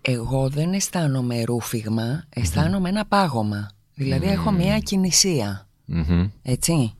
εγώ 0.00 0.48
δεν 0.48 0.72
αισθάνομαι 0.72 1.42
ρούφιγμα, 1.42 2.24
αισθάνομαι 2.28 2.88
ένα 2.88 3.06
πάγωμα. 3.06 3.70
Δηλαδή, 3.94 4.26
έχω 4.26 4.50
μια 4.50 4.78
κινησία. 4.78 5.68
Μμμ. 5.84 6.28
Έτσι. 6.42 6.94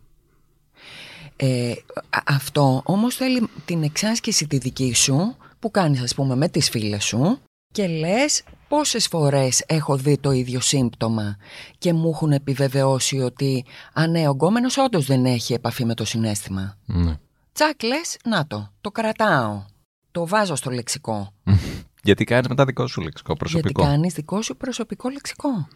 Ε, 1.36 1.72
α- 2.10 2.22
αυτό 2.26 2.82
όμως 2.84 3.14
θέλει 3.14 3.48
την 3.64 3.82
εξάσκηση 3.82 4.46
τη 4.46 4.58
δική 4.58 4.94
σου 4.94 5.36
που 5.58 5.70
κάνεις 5.70 6.02
ας 6.02 6.14
πούμε 6.14 6.36
με 6.36 6.48
τις 6.48 6.68
φίλες 6.68 7.04
σου 7.04 7.38
και 7.72 7.86
λες 7.86 8.42
πόσες 8.68 9.06
φορές 9.06 9.62
έχω 9.66 9.96
δει 9.96 10.18
το 10.18 10.30
ίδιο 10.30 10.60
σύμπτωμα 10.60 11.36
και 11.78 11.92
μου 11.92 12.08
έχουν 12.08 12.32
επιβεβαιώσει 12.32 13.18
ότι 13.18 13.64
α 13.92 14.06
ναι, 14.06 14.28
ο 14.28 14.30
γκόμενος 14.30 14.76
όντως 14.76 15.06
δεν 15.06 15.24
έχει 15.24 15.52
επαφή 15.52 15.84
με 15.84 15.94
το 15.94 16.04
συνέστημα. 16.04 16.76
Ναι. 16.84 17.18
Τσακ 17.52 17.82
λες, 17.82 18.16
να 18.24 18.46
το, 18.46 18.72
το 18.80 18.90
κρατάω, 18.90 19.64
το 20.10 20.26
βάζω 20.26 20.54
στο 20.54 20.70
λεξικό. 20.70 21.32
Γιατί 22.02 22.24
κάνεις 22.24 22.48
μετά 22.48 22.64
δικό 22.64 22.86
σου 22.86 23.00
λεξικό 23.00 23.36
προσωπικό; 23.36 23.68
Γιατί 23.72 23.90
κάνεις 23.90 24.14
δικό 24.14 24.42
σου 24.42 24.56
προσωπικό 24.56 25.08
λεξικό. 25.08 25.68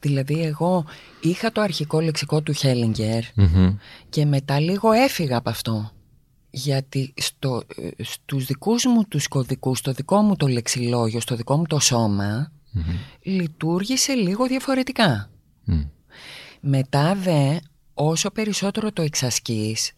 Δηλαδή 0.00 0.42
εγώ 0.42 0.84
είχα 1.20 1.52
το 1.52 1.60
αρχικό 1.60 2.00
λεξικό 2.00 2.42
του 2.42 2.52
Χέλιγκερ 2.52 3.22
Μμμ. 3.34 3.76
και 4.08 4.24
μετά 4.24 4.60
λίγο 4.60 4.92
έφυγα 4.92 5.36
από 5.36 5.50
αυτό. 5.50 5.90
Γιατί 6.50 7.14
στο, 7.16 7.62
ε, 7.76 8.02
στους 8.02 8.44
δικούς 8.44 8.84
μου 8.84 9.04
τους 9.08 9.28
κωδικούς, 9.28 9.78
στο 9.78 9.92
δικό 9.92 10.20
μου 10.20 10.36
το 10.36 10.46
λεξιλόγιο, 10.46 11.20
στο 11.20 11.36
δικό 11.36 11.56
μου 11.56 11.66
το 11.66 11.78
σώμα, 11.78 12.52
λειτουργήσε 13.22 14.12
λίγο 14.12 14.46
διαφορετικά. 14.46 15.30
Μμ. 15.64 15.80
Μετά 16.60 17.14
δε, 17.14 17.56
όσο 17.94 18.30
περισσότερο 18.30 18.92
το 18.92 19.02
εξασκείς 19.02 19.92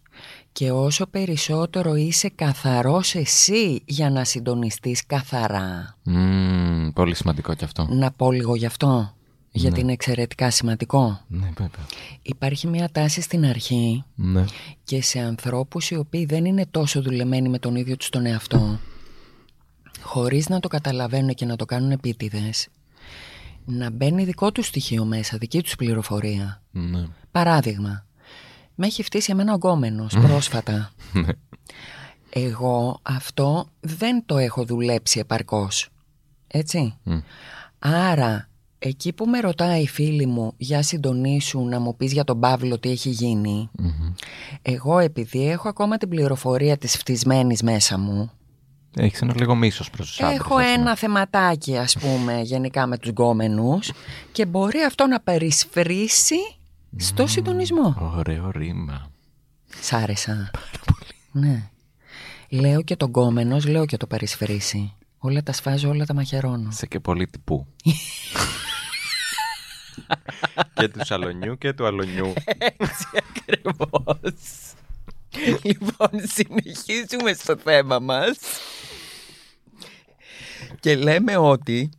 και 0.51 0.71
όσο 0.71 1.07
περισσότερο 1.07 1.95
είσαι 1.95 2.29
καθαρός 2.29 3.15
εσύ 3.15 3.83
για 3.85 4.09
να 4.09 4.23
συντονιστείς 4.23 5.05
καθαρά. 5.05 5.97
Μμμ, 6.03 6.89
Πολύ 6.93 7.15
σημαντικό 7.15 7.53
κι 7.53 7.63
αυτό. 7.63 7.87
Να 7.89 8.11
πω 8.11 8.31
λίγο 8.31 8.55
γι' 8.55 8.65
αυτό, 8.65 9.13
γιατί 9.61 9.79
είναι 9.79 9.91
εξαιρετικά 9.91 10.49
σημαντικό. 10.51 11.21
Ναι, 11.27 11.49
βέβαια. 11.57 11.85
Υπάρχει 12.21 12.67
μια 12.67 12.89
τάση 12.91 13.21
στην 13.21 13.45
αρχή 13.45 14.03
Ναι. 14.15 14.45
και 14.83 15.01
σε 15.01 15.19
ανθρώπους 15.19 15.89
οι 15.89 15.95
οποίοι 15.95 16.25
δεν 16.25 16.45
είναι 16.45 16.65
τόσο 16.71 17.01
δουλεμένοι 17.01 17.49
με 17.49 17.59
τον 17.59 17.75
ίδιο 17.75 17.97
τους 17.97 18.09
τον 18.09 18.25
εαυτό 18.25 18.79
χωρίς 20.01 20.49
να 20.49 20.59
το 20.59 20.67
καταλαβαίνουν 20.67 21.33
και 21.33 21.45
να 21.45 21.55
το 21.55 21.65
κάνουν 21.65 21.91
επίτηδες 21.91 22.67
να 23.65 23.89
μπαίνει 23.89 24.23
δικό 24.23 24.51
τους 24.51 24.65
στοιχείο 24.65 25.05
μέσα, 25.05 25.37
δική 25.37 25.61
τους 25.63 25.75
πληροφορία. 25.75 26.61
Ναι. 26.71 27.05
Παράδειγμα, 27.31 28.05
με 28.75 28.85
έχει 28.85 29.03
φτύσει 29.03 29.31
εμένα 29.31 29.51
ο 29.53 29.55
γκόμενος 29.55 30.13
πρόσφατα. 30.21 30.91
Ναι. 31.13 31.27
Εγώ 32.33 32.99
αυτό 33.01 33.69
δεν 33.79 34.25
το 34.25 34.37
έχω 34.37 34.65
δουλέψει 34.65 35.19
επαρκώς. 35.19 35.89
Έτσι. 36.47 36.97
Μμ. 37.03 37.17
Άρα, 37.79 38.48
εκεί 38.79 39.13
που 39.13 39.25
με 39.25 39.39
ρωτάει 39.39 39.81
η 39.81 39.87
φίλη 39.87 40.25
μου 40.25 40.53
για 40.57 40.81
συντονίσου 40.81 41.59
να 41.65 41.79
μου 41.79 41.95
πεις 41.95 42.11
για 42.13 42.23
τον 42.23 42.39
Παύλο 42.39 42.79
τι 42.79 42.89
έχει 42.89 43.09
γίνει, 43.09 43.69
Μμμ. 43.79 44.13
εγώ 44.61 44.99
επειδή 44.99 45.49
έχω 45.49 45.69
ακόμα 45.69 45.97
την 45.97 46.09
πληροφορία 46.09 46.77
της 46.77 46.97
φτισμένης 46.97 47.63
μέσα 47.63 47.97
μου, 47.97 48.31
Έχεις 48.95 49.21
ένα 49.21 49.33
λίγο 49.37 49.55
μίσος 49.55 49.89
προς 49.89 50.07
τους 50.07 50.19
άντρες. 50.21 50.39
έχω 50.39 50.55
ας 50.55 50.63
πούμε. 50.65 50.73
ένα 50.81 50.95
θεματάκι 50.95 51.77
ας 51.77 51.97
πούμε 51.99 52.41
γενικά 52.41 52.87
με 52.87 52.97
τους 52.97 53.09
γκόμενους 53.09 53.91
και 54.31 54.45
μπορεί 54.45 54.79
αυτό 54.79 55.07
να 55.07 55.19
περισφρήσει 55.19 56.35
στο 56.97 57.27
συντονισμό. 57.27 58.13
Ωραίο 58.17 58.51
ρήμα. 58.51 59.11
Σ' 59.81 59.93
άρεσα. 59.93 60.51
Ναι. 61.31 61.69
Λέω 62.49 62.81
και 62.81 62.95
τον 62.95 63.07
γκόμενος, 63.07 63.67
λέω 63.67 63.85
και 63.85 63.97
το 63.97 64.07
περισφρήσει. 64.07 64.93
Όλα 65.17 65.43
τα 65.43 65.51
σφάζω, 65.53 65.89
όλα 65.89 66.05
τα 66.05 66.13
μαχαιρώνω. 66.13 66.71
Σε 66.71 66.85
και 66.85 66.99
πολύ 66.99 67.27
τυπού. 67.27 67.65
και 70.73 70.87
του 70.87 71.05
σαλονιού 71.05 71.57
και 71.57 71.73
του 71.73 71.85
αλονιού. 71.85 72.33
Έτσι 72.77 73.05
ακριβώς. 73.29 74.73
λοιπόν, 75.63 76.09
συνεχίζουμε 76.23 77.33
στο 77.33 77.57
θέμα 77.57 77.99
μας. 77.99 78.37
Και 80.79 80.95
λέμε 80.95 81.37
ότι 81.37 81.89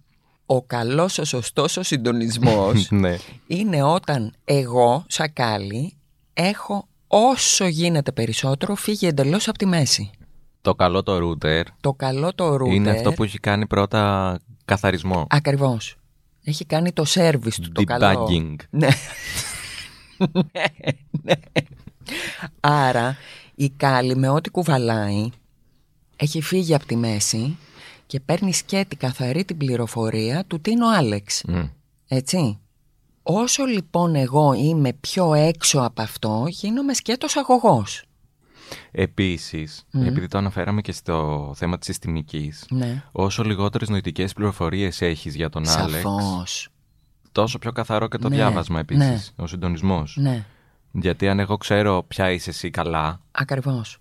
ο 0.47 0.63
καλός, 0.63 1.19
ο 1.19 1.25
σωστός, 1.25 1.77
ο 1.77 1.83
συντονισμός 1.83 2.89
ναι. 2.91 3.17
είναι 3.47 3.83
όταν 3.83 4.33
εγώ, 4.45 5.05
σακάλι, 5.09 5.97
έχω 6.33 6.89
όσο 7.07 7.67
γίνεται 7.67 8.13
περισσότερο 8.13 8.75
φύγει 8.75 9.07
εντελώς 9.07 9.49
από 9.49 9.59
τη 9.59 9.67
μέση. 9.67 10.11
Το 10.63 10.75
καλό 10.75 11.03
το 11.03 11.19
router 11.23 11.63
Το 11.81 11.93
καλό 11.93 12.35
το 12.35 12.55
router... 12.55 12.73
είναι 12.73 12.91
αυτό 12.91 13.13
που 13.13 13.25
έχει 13.25 13.39
κάνει 13.39 13.67
πρώτα 13.67 14.39
καθαρισμό. 14.65 15.27
Ακριβώς. 15.31 15.97
Έχει 16.45 16.65
κάνει 16.65 16.93
το 16.93 17.05
service 17.15 17.55
του 17.63 17.73
το 17.73 17.85
καλό. 17.85 18.27
Debugging. 18.29 18.55
Ναι. 18.71 18.89
ναι, 20.19 20.65
ναι. 21.23 21.35
Άρα 22.61 23.17
η 23.55 23.71
κάλλη 23.71 24.17
με 24.17 24.29
ό,τι 24.29 24.51
κουβαλάει 24.51 25.31
έχει 26.17 26.41
φύγει 26.41 26.75
από 26.75 26.87
τη 26.87 26.97
μέση 26.97 27.57
και 28.07 28.21
παίρνει 28.21 28.53
σκέτη 28.53 28.97
καθαρή 28.97 29.45
την 29.45 29.57
πληροφορία 29.57 30.45
του 30.45 30.61
τι 30.61 30.71
είναι 30.71 30.85
ο 30.85 30.91
Άλεξ. 30.91 31.43
Μμ. 31.49 31.63
Έτσι. 32.09 32.59
Όσο 33.23 33.65
λοιπόν 33.65 34.15
εγώ 34.15 34.53
είμαι 34.53 34.93
πιο 34.93 35.35
έξω 35.35 35.81
από 35.81 36.03
αυτό 36.03 36.45
γίνομαι 36.49 36.95
σκέτος 36.95 37.37
αγωγός. 37.37 38.05
Επίσης, 38.91 39.85
επειδή 39.93 40.27
το 40.27 40.39
αναφέραμε 40.39 40.81
και 40.81 40.93
στο 40.93 41.51
θέμα 41.57 41.79
της 41.79 41.87
συστημικής, 41.87 42.67
Ναι. 42.71 43.03
όσο 43.13 43.43
λιγότερες 43.43 43.89
νοητικές 43.89 44.33
πληροφορίες 44.33 45.01
έχεις 45.03 45.35
για 45.35 45.49
τον 45.49 45.69
Άλεξ, 45.69 46.03
Σαφώς. 46.03 46.69
τόσο 47.33 47.59
πιο 47.59 47.73
καθαρό 47.73 48.09
και 48.09 48.19
το 48.19 48.29
Ναι, 48.29 48.35
διάβασμα 48.37 48.79
επίσης, 48.79 49.33
ο 49.37 49.47
συντονισμός. 49.47 50.17
Ναι. 50.21 50.45
Γιατί 50.93 51.29
αν 51.29 51.39
εγώ 51.39 51.57
ξέρω 51.57 52.05
ποια 52.09 52.31
είσαι 52.31 52.51
εσύ 52.51 52.71
καλά 52.71 53.21
Ακριβώς. 53.31 53.99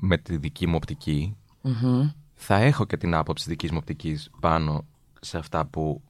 με 0.00 0.16
τη 0.18 0.36
δική 0.36 0.66
μου 0.66 0.74
οπτική, 0.76 1.36
Μμμ. 1.60 2.10
θα 2.34 2.56
έχω 2.56 2.84
και 2.84 2.96
την 2.96 3.14
άποψη 3.14 3.48
δικής 3.48 3.70
μου 3.70 3.76
οπτικής 3.80 4.30
πάνω 4.40 4.84
σε 5.20 5.38
αυτά 5.38 5.66
που 5.66 6.02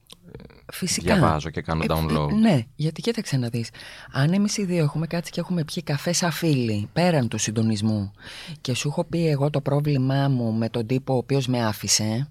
Φυσικά. 0.73 1.15
διαβάζω 1.17 1.51
και 1.51 1.61
κάνω 1.61 1.83
Ε, 1.83 1.87
download. 1.89 2.31
ε, 2.31 2.35
ναι, 2.35 2.63
γιατί 2.77 3.01
κοίταξε 3.01 3.37
να 3.37 3.49
δεις. 3.49 3.69
Αν 4.13 4.33
εμείς 4.33 4.57
οι 4.57 4.65
δύο 4.65 4.83
έχουμε 4.85 5.07
κάτσει 5.07 5.31
και 5.33 5.41
έχουμε 5.41 5.65
πιει 5.65 5.83
καφέ 5.83 6.13
σαν 6.13 6.31
φίλοι, 6.31 6.89
πέραν 6.93 7.29
του 7.29 7.39
συντονισμού, 7.39 8.13
και 8.61 8.75
σου 8.75 8.89
έχω 8.89 9.05
πει 9.05 9.27
εγώ 9.29 9.51
το 9.51 9.61
πρόβλημά 9.61 10.29
μου 10.29 10.53
με 10.53 10.69
τον 10.69 10.87
τύπο 10.87 11.15
ο 11.15 11.17
οποίος 11.17 11.47
με 11.47 11.67
άφησε, 11.67 12.29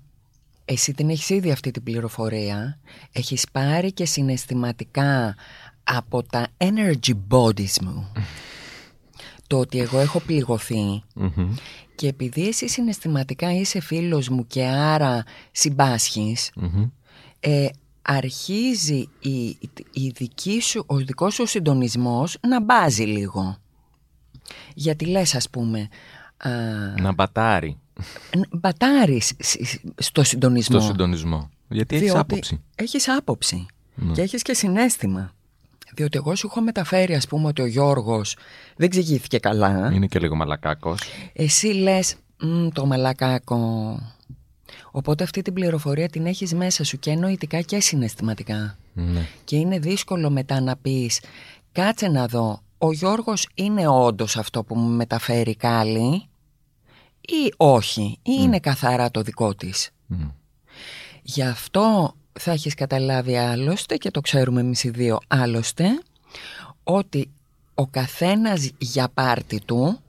εσύ 0.65 0.93
την 0.93 1.09
έχεις 1.09 1.29
ήδη 1.29 1.51
αυτή 1.51 1.71
την 1.71 1.83
πληροφορία, 1.83 2.79
έχεις 3.11 3.45
πάρει 3.51 3.91
και 3.93 4.05
συναισθηματικά 4.05 5.35
από 5.83 6.23
τα 6.23 6.47
energy 6.57 7.13
bodies 7.29 7.79
μου 7.81 8.11
το 9.47 9.59
ότι 9.59 9.79
εγώ 9.79 9.99
έχω 9.99 10.19
πληγωθεί 10.19 11.03
Μμμ. 11.15 11.53
και 11.95 12.07
επειδή 12.07 12.47
εσύ 12.47 12.67
συναισθηματικά 12.69 13.53
είσαι 13.53 13.79
φίλος 13.79 14.29
μου 14.29 14.47
και 14.47 14.63
άρα 14.65 15.23
συμπάσχεις, 15.51 16.51
Μμμ. 16.55 16.83
ε, 17.39 17.67
αρχίζει 18.07 19.09
η, 19.19 19.47
η 19.91 20.09
δική 20.15 20.61
σου, 20.61 20.83
ο 20.87 20.95
δικός 20.95 21.33
σου 21.33 21.45
συντονισμός 21.45 22.37
να 22.47 22.61
μπάζει 22.61 23.03
λίγο. 23.03 23.57
Γιατί 24.73 25.05
λες 25.05 25.35
ας 25.35 25.49
πούμε, 25.49 25.87
α, 26.37 26.49
Να 27.01 27.13
μπατάρει 27.13 27.77
ν- 28.37 28.57
μπατάρεις 28.59 29.31
σ- 29.39 29.63
σ- 29.65 29.79
στο 29.97 30.23
συντονισμό. 30.23 30.79
στο 30.79 30.87
συντονισμό. 30.87 31.49
Γιατί 31.69 31.95
έχεις 31.95 32.07
διότι 32.11 32.19
άποψη. 32.21 32.61
Έχεις 32.75 33.09
άποψη 33.09 33.65
Ναι. 33.95 34.13
και 34.13 34.21
έχεις 34.21 34.41
και 34.41 34.53
συνέστημα. 34.53 35.33
Διότι 35.95 36.17
εγώ 36.17 36.35
σου 36.35 36.47
έχω 36.51 36.61
μεταφέρει 36.61 37.15
ας 37.15 37.27
πούμε 37.27 37.47
ότι 37.47 37.61
ο 37.61 37.65
Γιώργος 37.65 38.37
δεν 38.75 38.89
ξηγήθηκε 38.89 39.37
καλά. 39.39 39.91
Είναι 39.93 40.07
και 40.07 40.19
λίγο 40.19 40.35
μαλακάκος. 40.35 41.01
Εσύ 41.33 41.67
λες 41.67 42.15
«Μμ, 42.39 42.67
το 42.67 42.85
μαλακάκο. 42.85 43.59
Οπότε 44.95 45.23
αυτή 45.23 45.41
την 45.41 45.53
πληροφορία 45.53 46.09
την 46.09 46.25
έχεις 46.25 46.53
μέσα 46.53 46.83
σου 46.83 46.99
και 46.99 47.15
νοητικά 47.15 47.61
και 47.61 47.79
συναισθηματικά. 47.79 48.77
Ναι. 48.93 49.27
Και 49.43 49.55
είναι 49.55 49.79
δύσκολο 49.79 50.29
μετά 50.29 50.61
να 50.61 50.75
πεις 50.75 51.21
κάτσε 51.71 52.07
να 52.07 52.27
δω 52.27 52.61
ο 52.77 52.91
Γιώργος 52.91 53.47
είναι 53.53 53.87
όντως 53.87 54.37
αυτό 54.37 54.63
που 54.63 54.75
μου 54.75 54.89
μεταφέρει 54.89 55.55
κάλλη 55.55 56.27
ή 57.21 57.53
όχι 57.57 58.03
ή 58.21 58.31
είναι 58.39 58.59
καθαρά 58.59 59.11
το 59.11 59.21
δικό 59.21 59.55
της. 59.55 59.89
Μμ. 60.05 60.27
Γι' 61.21 61.43
αυτό 61.43 62.13
θα 62.33 62.51
έχεις 62.51 62.73
καταλάβει 62.73 63.37
άλλωστε 63.37 63.97
και 63.97 64.11
το 64.11 64.21
ξέρουμε 64.21 64.61
εμείς 64.61 64.83
οι 64.83 64.89
δύο 64.89 65.19
άλλωστε 65.27 65.85
ότι 66.83 67.29
ο 67.73 67.87
καθένας 67.87 68.71
για 68.77 69.09
πάρτι 69.13 69.61
του 69.65 69.99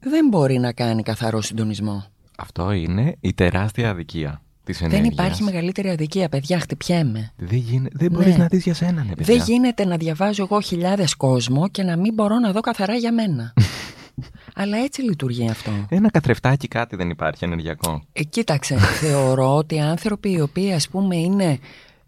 δεν 0.00 0.28
μπορεί 0.28 0.58
να 0.58 0.72
κάνει 0.72 1.02
καθαρό 1.02 1.40
συντονισμό. 1.40 2.09
Αυτό 2.40 2.72
είναι 2.72 3.16
η 3.20 3.32
τεράστια 3.32 3.90
αδικία 3.90 4.42
της 4.64 4.80
ενέργειας. 4.80 5.02
Δεν 5.02 5.12
υπάρχει 5.12 5.42
μεγαλύτερη 5.42 5.88
αδικία, 5.90 6.28
παιδιά, 6.28 6.58
χτυπιέμαι. 6.60 7.32
Δεν, 7.36 7.58
γίνε... 7.58 7.88
δεν 7.92 8.10
μπορείς 8.10 8.32
Ναι. 8.32 8.42
να 8.42 8.46
δεις 8.46 8.62
για 8.64 8.74
σένα, 8.74 9.04
ναι, 9.04 9.14
παιδιά. 9.14 9.34
Δεν 9.34 9.44
γίνεται 9.46 9.84
να 9.84 9.96
διαβάζω 9.96 10.42
εγώ 10.42 10.60
χιλιάδες 10.60 11.14
κόσμο 11.14 11.68
και 11.68 11.82
να 11.82 11.96
μην 11.96 12.14
μπορώ 12.14 12.38
να 12.38 12.52
δω 12.52 12.60
καθαρά 12.60 12.94
για 12.94 13.12
μένα. 13.12 13.52
Αλλά 14.54 14.76
έτσι 14.76 15.02
λειτουργεί 15.02 15.48
αυτό. 15.50 15.70
Ένα 15.88 16.10
καθρεφτάκι 16.10 16.68
κάτι 16.68 16.96
δεν 16.96 17.10
υπάρχει 17.10 17.44
ενεργειακό. 17.44 18.02
Ε, 18.12 18.22
κοίταξε, 18.22 18.76
θεωρώ 19.02 19.56
ότι 19.56 19.74
οι 19.74 19.80
άνθρωποι 19.80 20.30
οι 20.32 20.40
οποίοι 20.40 20.72
ας 20.72 20.88
πούμε 20.88 21.16
είναι 21.16 21.58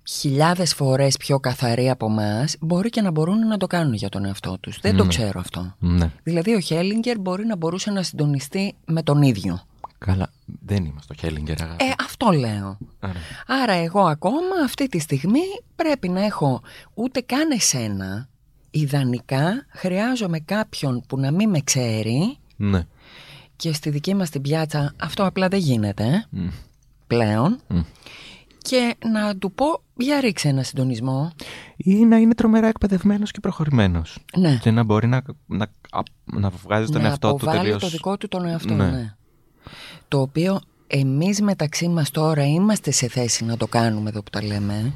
χιλιάδες 0.08 0.74
φορές 0.74 1.16
πιο 1.16 1.38
καθαροί 1.38 1.90
από 1.90 2.06
εμάς 2.06 2.56
μπορεί 2.60 2.88
και 2.90 3.00
να 3.00 3.10
μπορούν 3.10 3.46
να 3.46 3.56
το 3.56 3.66
κάνουν 3.66 3.94
για 3.94 4.08
τον 4.08 4.24
εαυτό 4.24 4.56
τους. 4.60 4.78
Δεν 4.80 4.96
το 4.96 5.06
ξέρω 5.06 5.40
αυτό. 5.40 5.74
Ναι. 5.78 6.10
Δηλαδή 6.22 6.54
ο 6.54 6.60
Χέλιγκερ 6.60 7.18
μπορεί 7.18 7.46
να 7.46 7.56
μπορούσε 7.56 7.90
να 7.90 8.02
συντονιστεί 8.02 8.74
με 8.86 9.02
τον 9.02 9.22
ίδιο. 9.22 9.60
Καλά, 10.04 10.30
δεν 10.64 10.84
είμαστε 10.84 11.14
στο 11.14 11.26
Χέλιγκερ, 11.26 11.62
αγάπη. 11.62 11.84
Ε, 11.84 11.92
αυτό 12.00 12.30
λέω. 12.30 12.78
Άρα. 13.00 13.18
Άρα 13.46 13.72
εγώ 13.72 14.00
ακόμα 14.00 14.54
αυτή 14.64 14.86
τη 14.88 14.98
στιγμή 14.98 15.40
πρέπει 15.76 16.08
να 16.08 16.24
έχω 16.24 16.60
ούτε 16.94 17.20
καν 17.20 17.50
εσένα. 17.50 18.28
Ιδανικά 18.70 19.66
χρειάζομαι 19.68 20.38
κάποιον 20.40 21.02
που 21.08 21.18
να 21.18 21.30
μην 21.30 21.50
με 21.50 21.60
ξέρει 21.60 22.38
Ναι. 22.56 22.86
και 23.56 23.72
στη 23.72 23.90
δική 23.90 24.14
μας 24.14 24.30
την 24.30 24.40
πιάτσα 24.42 24.94
αυτό 25.00 25.24
απλά 25.26 25.48
δεν 25.48 25.58
γίνεται 25.58 26.04
ε, 26.04 26.26
Μμ. 26.30 26.48
πλέον 27.06 27.58
Μμ. 27.68 27.80
και 28.58 28.94
να 29.12 29.36
του 29.36 29.52
πω 29.52 29.82
για 29.96 30.20
ρίξε 30.20 30.48
ένα 30.48 30.62
συντονισμό. 30.62 31.32
Ή 31.76 31.94
να 32.04 32.16
είναι 32.16 32.34
τρομερά 32.34 32.66
εκπαιδευμένος 32.66 33.30
και 33.30 33.40
προχωρημένος. 33.40 34.18
Ναι. 34.36 34.58
Και 34.62 34.70
να 34.70 34.82
μπορεί 34.82 35.06
να, 35.06 35.22
να, 35.46 35.64
α- 35.90 36.02
να 36.24 36.50
βγάζει 36.50 36.92
τον 36.92 37.02
να 37.02 37.08
εαυτό 37.08 37.28
του 37.28 37.34
αποβάλει 37.34 37.58
τελείως... 37.58 37.80
το 37.82 37.88
δικό 37.88 38.16
του 38.16 38.28
τον 38.28 38.44
εαυτό, 38.46 38.74
Ναι. 38.74 38.90
ναι. 38.90 39.14
Το 40.08 40.20
οποίο 40.20 40.60
εμείς 40.86 41.40
μεταξύ 41.40 41.88
μας 41.88 42.10
τώρα 42.10 42.46
είμαστε 42.46 42.90
σε 42.90 43.08
θέση 43.08 43.44
να 43.44 43.56
το 43.56 43.66
κάνουμε 43.66 44.08
εδώ 44.08 44.22
που 44.22 44.30
τα 44.30 44.42
λέμε. 44.44 44.74
ε. 44.74 44.92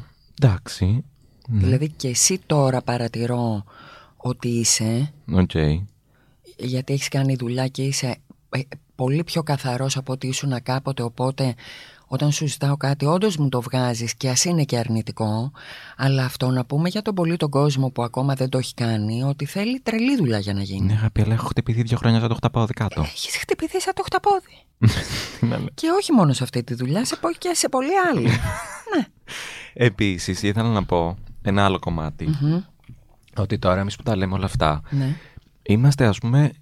Εντάξει. 0.47 1.05
Ναι. 1.49 1.61
Δηλαδή 1.61 1.89
και 1.89 2.09
εσύ 2.09 2.41
τώρα 2.47 2.83
παρατηρώ 2.83 3.65
ότι 4.17 4.49
είσαι, 4.49 5.13
Οκ. 5.33 5.51
γιατί 6.57 6.93
έχεις 6.93 7.09
κάνει 7.09 7.37
δουλειά 7.37 7.67
και 7.67 7.83
είσαι 7.83 8.17
ε, 8.49 8.61
πολύ 8.95 9.25
πιο 9.25 9.43
καθαρός 9.43 9.97
από 9.97 10.13
ότι 10.13 10.27
ήσουν 10.27 10.63
κάποτε, 10.63 11.03
οπότε 11.03 11.55
όταν 12.07 12.33
σου 12.33 12.47
ζητάω 12.47 12.77
κάτι 12.77 13.05
όντως 13.05 13.37
μου 13.37 13.49
το 13.49 13.61
βγάζεις 13.61 14.15
και 14.15 14.29
ας 14.29 14.45
είναι 14.45 14.65
και 14.65 14.79
αρνητικό, 14.79 15.53
αλλά 15.97 16.25
αυτό 16.25 16.51
να 16.51 16.65
πούμε 16.65 16.89
για 16.89 17.03
τον 17.03 17.15
πολύ 17.15 17.37
τον 17.37 17.51
κόσμο 17.51 17.91
που 17.91 18.03
ακόμα 18.03 18.35
δεν 18.35 18.49
το 18.49 18.59
έχει 18.59 18.75
κάνει, 18.75 19.23
ότι 19.23 19.45
θέλει 19.45 19.81
τρελή 19.81 20.17
δουλειά 20.17 20.39
για 20.39 20.55
να 20.55 20.63
γίνει. 20.63 20.87
Ναι, 20.87 20.93
αγάπη, 20.93 21.23
αλλά 21.23 21.35
έχω 21.35 21.47
χτυπηθεί 21.47 21.83
δύο 21.83 21.97
χρόνια 21.97 22.21
σαν 22.21 22.29
το 22.29 22.35
χταπάω 22.35 22.67
κάτω. 22.75 23.01
Έχεις 23.01 23.37
χτυπηθεί 23.37 23.81
σαν 23.81 23.95
το 23.95 24.03
χταπόδι. 24.03 24.65
Τι 25.41 25.47
να 25.47 25.59
λέω. 25.59 25.69
Και 25.75 25.89
όχι 25.91 26.13
μόνο 26.13 26.33
σε 26.33 26.43
αυτή 26.43 26.65
τη 26.65 26.75
δουλειά, 26.75 27.05
σε 27.05 27.17
πω 27.17 27.33
και 27.39 27.51
σε 27.55 27.69
πολλή 27.69 27.91
άλλη. 28.11 28.23
ναι. 28.97 29.07
Επίσης, 29.73 30.43
ήθελα 30.43 30.69
να 30.69 30.85
πω 30.85 31.17
ένα 31.43 31.65
άλλο 31.65 31.79
κομμάτι. 31.79 32.29
Μμμ. 32.41 32.61
Ότι 33.37 33.59
τώρα 33.59 33.81
εμείς 33.81 33.97
που 33.97 34.03
τα 34.03 34.17
λέμε 34.17 34.35
όλα 34.35 34.45
αυτά, 34.45 34.83
ναι. 34.91 35.17
Είμαστε 35.63 36.07
ας 36.07 36.19
πούμε 36.19 36.53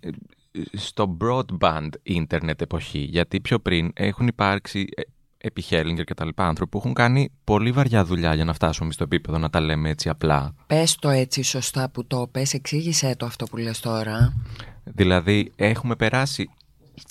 στο 0.72 1.16
broadband 1.20 1.88
ίντερνετ 2.02 2.61
εποχή 2.61 2.98
γιατί 2.98 3.40
πιο 3.40 3.59
πριν 3.59 3.90
έχουν 3.94 4.26
υπάρξει 4.26 4.87
ε, 4.96 5.02
επί 5.44 5.64
Hellinger 5.70 6.04
και 6.04 6.14
τα 6.14 6.24
λοιπά 6.24 6.46
άνθρωποι 6.46 6.70
που 6.70 6.78
έχουν 6.78 6.94
κάνει 6.94 7.30
πολύ 7.44 7.72
βαριά 7.72 8.04
δουλειά 8.04 8.35
για 8.35 8.44
να 8.44 8.52
φτάσουμε 8.52 8.92
στο 8.92 9.04
επίπεδο 9.04 9.38
να 9.38 9.50
τα 9.50 9.61
λέμε 9.61 9.88
έτσι 9.90 10.09
απλά. 10.09 10.54
Πες 10.66 10.96
το 10.96 11.09
έτσι 11.09 11.42
σωστά 11.42 11.90
που 11.90 12.07
το 12.07 12.28
πες, 12.33 12.54
εξήγησέ 12.54 13.14
το 13.16 13.26
αυτό 13.26 13.44
που 13.44 13.57
λες 13.57 13.80
τώρα. 13.80 14.33
Δηλαδή 14.85 15.52
έχουμε 15.57 15.96
περάσει 15.96 16.50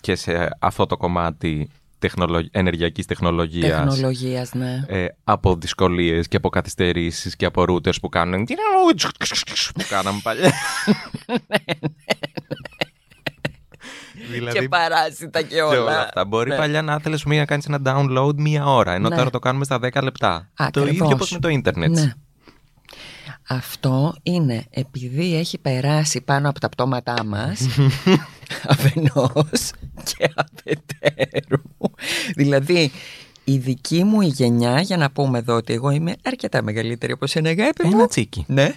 και 0.02 0.16
σε 0.16 0.50
αυτό 0.60 0.86
το 0.86 0.98
κομμάτι 0.98 1.70
τεχνολο... 2.00 2.48
ενεργειακής 2.52 3.06
τεχνολογίας 3.06 3.84
Τεχνολογίας, 3.84 4.54
ναι. 4.54 4.84
ε, 4.88 5.06
από 5.24 5.56
δυσκολίες 5.56 6.28
και 6.28 6.38
από 6.38 6.50
καθυστερήσεις 6.50 7.36
και 7.36 7.46
από 7.46 7.66
routers 7.68 8.00
που 8.02 8.10
κάνουν 8.10 8.46
που 9.76 9.84
κάναμε 9.90 10.20
παλιά. 10.24 10.54
δηλαδή 14.32 14.60
Και 14.60 14.68
παράσιτα 14.68 15.42
και 15.42 15.56
και 15.56 15.62
όλα. 15.62 15.82
όλα 15.82 16.00
αυτά. 16.00 16.26
Μπορεί 16.26 16.50
Ναι. 16.50 16.56
παλιά 16.56 16.82
να 16.82 16.96
ήθελε 17.00 17.18
να 17.38 17.46
κάνεις 17.46 17.66
ένα 17.66 17.80
download 17.86 18.34
μία 18.38 18.66
ώρα, 18.66 18.94
ενώ 18.94 19.10
Ναι. 19.10 19.16
τώρα 19.16 19.30
το 19.30 19.40
κάνουμε 19.40 19.66
στα 19.66 19.80
10 19.80 20.02
λεπτά. 20.04 20.50
Το 20.56 20.64
Ακριβώς. 20.64 20.90
ίδιο 20.92 21.06
όπως 21.08 21.32
με 21.32 21.40
το 21.40 21.48
ίντερνετ. 21.48 21.90
Ναι. 21.92 22.12
Αυτό 23.48 24.16
είναι 24.24 24.66
επειδή 24.70 25.36
έχει 25.36 25.58
περάσει 25.58 26.22
πάνω 26.22 26.50
από 26.50 26.60
τα 26.60 26.70
πτώματά 26.70 27.24
μας 27.26 27.60
αφενός 28.68 29.72
και 30.04 30.30
αφετέρου. 30.36 31.62
Δηλαδή 32.36 32.92
η 33.44 33.58
δική 33.58 34.04
μου 34.04 34.22
η 34.22 34.26
γενιά, 34.28 34.82
για 34.82 34.98
να 34.98 35.12
πούμε 35.12 35.38
εδώ 35.38 35.56
ότι 35.56 35.74
εγώ 35.74 35.90
είμαι 35.90 36.14
αρκετά 36.24 36.62
μεγαλύτερη 36.64 37.12
από 37.12 37.28
σένα 37.28 37.50
αγάπη 37.50 37.86
μου. 37.88 37.92
Ένα 37.94 38.08
τσίκι. 38.08 38.46
Ναι. 38.48 38.74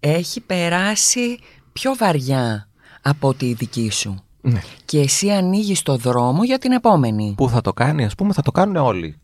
Έχει 0.00 0.40
περάσει 0.40 1.38
πιο 1.72 1.94
βαριά 1.98 2.68
από 3.02 3.28
ότι 3.28 3.46
η 3.46 3.54
δική 3.54 3.90
σου. 3.90 4.24
Ναι. 4.40 4.60
Και 4.84 4.98
εσύ 5.00 5.30
ανοίγεις 5.30 5.82
το 5.82 5.96
δρόμο 5.96 6.44
για 6.44 6.58
την 6.58 6.72
επόμενη. 6.72 7.34
Που 7.36 7.48
θα 7.48 7.60
το 7.60 7.72
κάνει, 7.72 8.04
ας 8.04 8.14
πούμε, 8.14 8.32
θα 8.32 8.42
το 8.42 8.50
κάνουν 8.50 8.76
όλοι. 8.76 9.18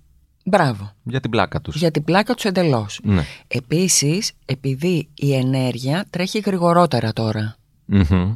Μπράβο. 0.44 0.90
Για 1.02 1.20
την 1.20 1.30
πλάκα 1.30 1.60
τους. 1.60 1.76
Για 1.76 1.90
την 1.90 2.04
πλάκα 2.04 2.34
τους 2.34 2.44
εντελώς. 2.44 3.00
Ναι. 3.02 3.22
Επίσης, 3.48 4.32
επειδή 4.44 5.08
η 5.14 5.34
ενέργεια 5.34 6.06
τρέχει 6.10 6.38
γρηγορότερα 6.38 7.12
τώρα. 7.12 7.56
Μμμ. 7.84 8.34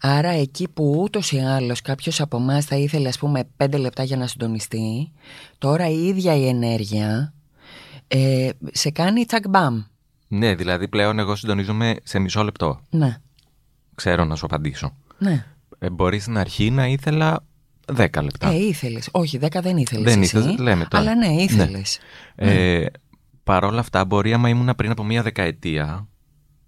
Άρα 0.00 0.28
εκεί 0.28 0.68
που 0.68 1.00
ούτως 1.02 1.32
ή 1.32 1.38
άλλως 1.38 1.80
κάποιος 1.80 2.20
από 2.20 2.36
εμάς 2.36 2.64
θα 2.64 2.76
ήθελε 2.76 3.08
ας 3.08 3.18
πούμε 3.18 3.44
πέντε 3.56 3.76
λεπτά 3.76 4.02
για 4.02 4.16
να 4.16 4.26
συντονιστεί, 4.26 5.12
τώρα 5.58 5.88
η 5.88 6.06
ίδια 6.06 6.36
η 6.36 6.48
ενέργεια 6.48 7.32
ε, 8.08 8.48
σε 8.72 8.90
κάνει 8.90 9.24
τσακ 9.24 9.48
μπαμ. 9.48 9.82
Ναι, 10.28 10.54
δηλαδή 10.54 10.88
πλέον 10.88 11.18
εγώ 11.18 11.36
συντονίζομαι 11.36 11.96
σε 12.02 12.18
μισό 12.18 12.42
λεπτό. 12.42 12.80
Ναι, 12.90 13.16
Ξέρω 13.94 14.24
να 14.24 14.36
σου 14.36 14.44
απαντήσω. 14.46 14.96
ναι. 15.18 15.46
Ε, 15.84 15.90
μπορείς 15.90 16.22
στην 16.22 16.38
αρχή 16.38 16.70
να 16.70 16.86
ήθελα 16.86 17.44
10 17.96 18.22
λεπτά. 18.22 18.48
Ε, 18.50 18.54
ήθελες. 18.54 19.08
Όχι, 19.12 19.38
δέκα 19.38 19.60
δεν 19.60 19.76
ήθελες 19.76 20.12
Δεν 20.12 20.22
εσύ. 20.22 20.36
ήθελες, 20.38 20.58
λέμε 20.58 20.84
τώρα. 20.84 21.02
Αλλά 21.02 21.14
ναι, 21.14 21.42
ήθελες. 21.42 21.98
Ε, 22.34 22.84
Παρ' 23.44 23.64
όλα 23.64 23.80
αυτά, 23.80 24.04
μπορεί 24.04 24.32
άμα 24.32 24.48
ήμουν 24.48 24.74
πριν 24.76 24.90
από 24.90 25.04
μία 25.04 25.22
δεκαετία 25.22 26.08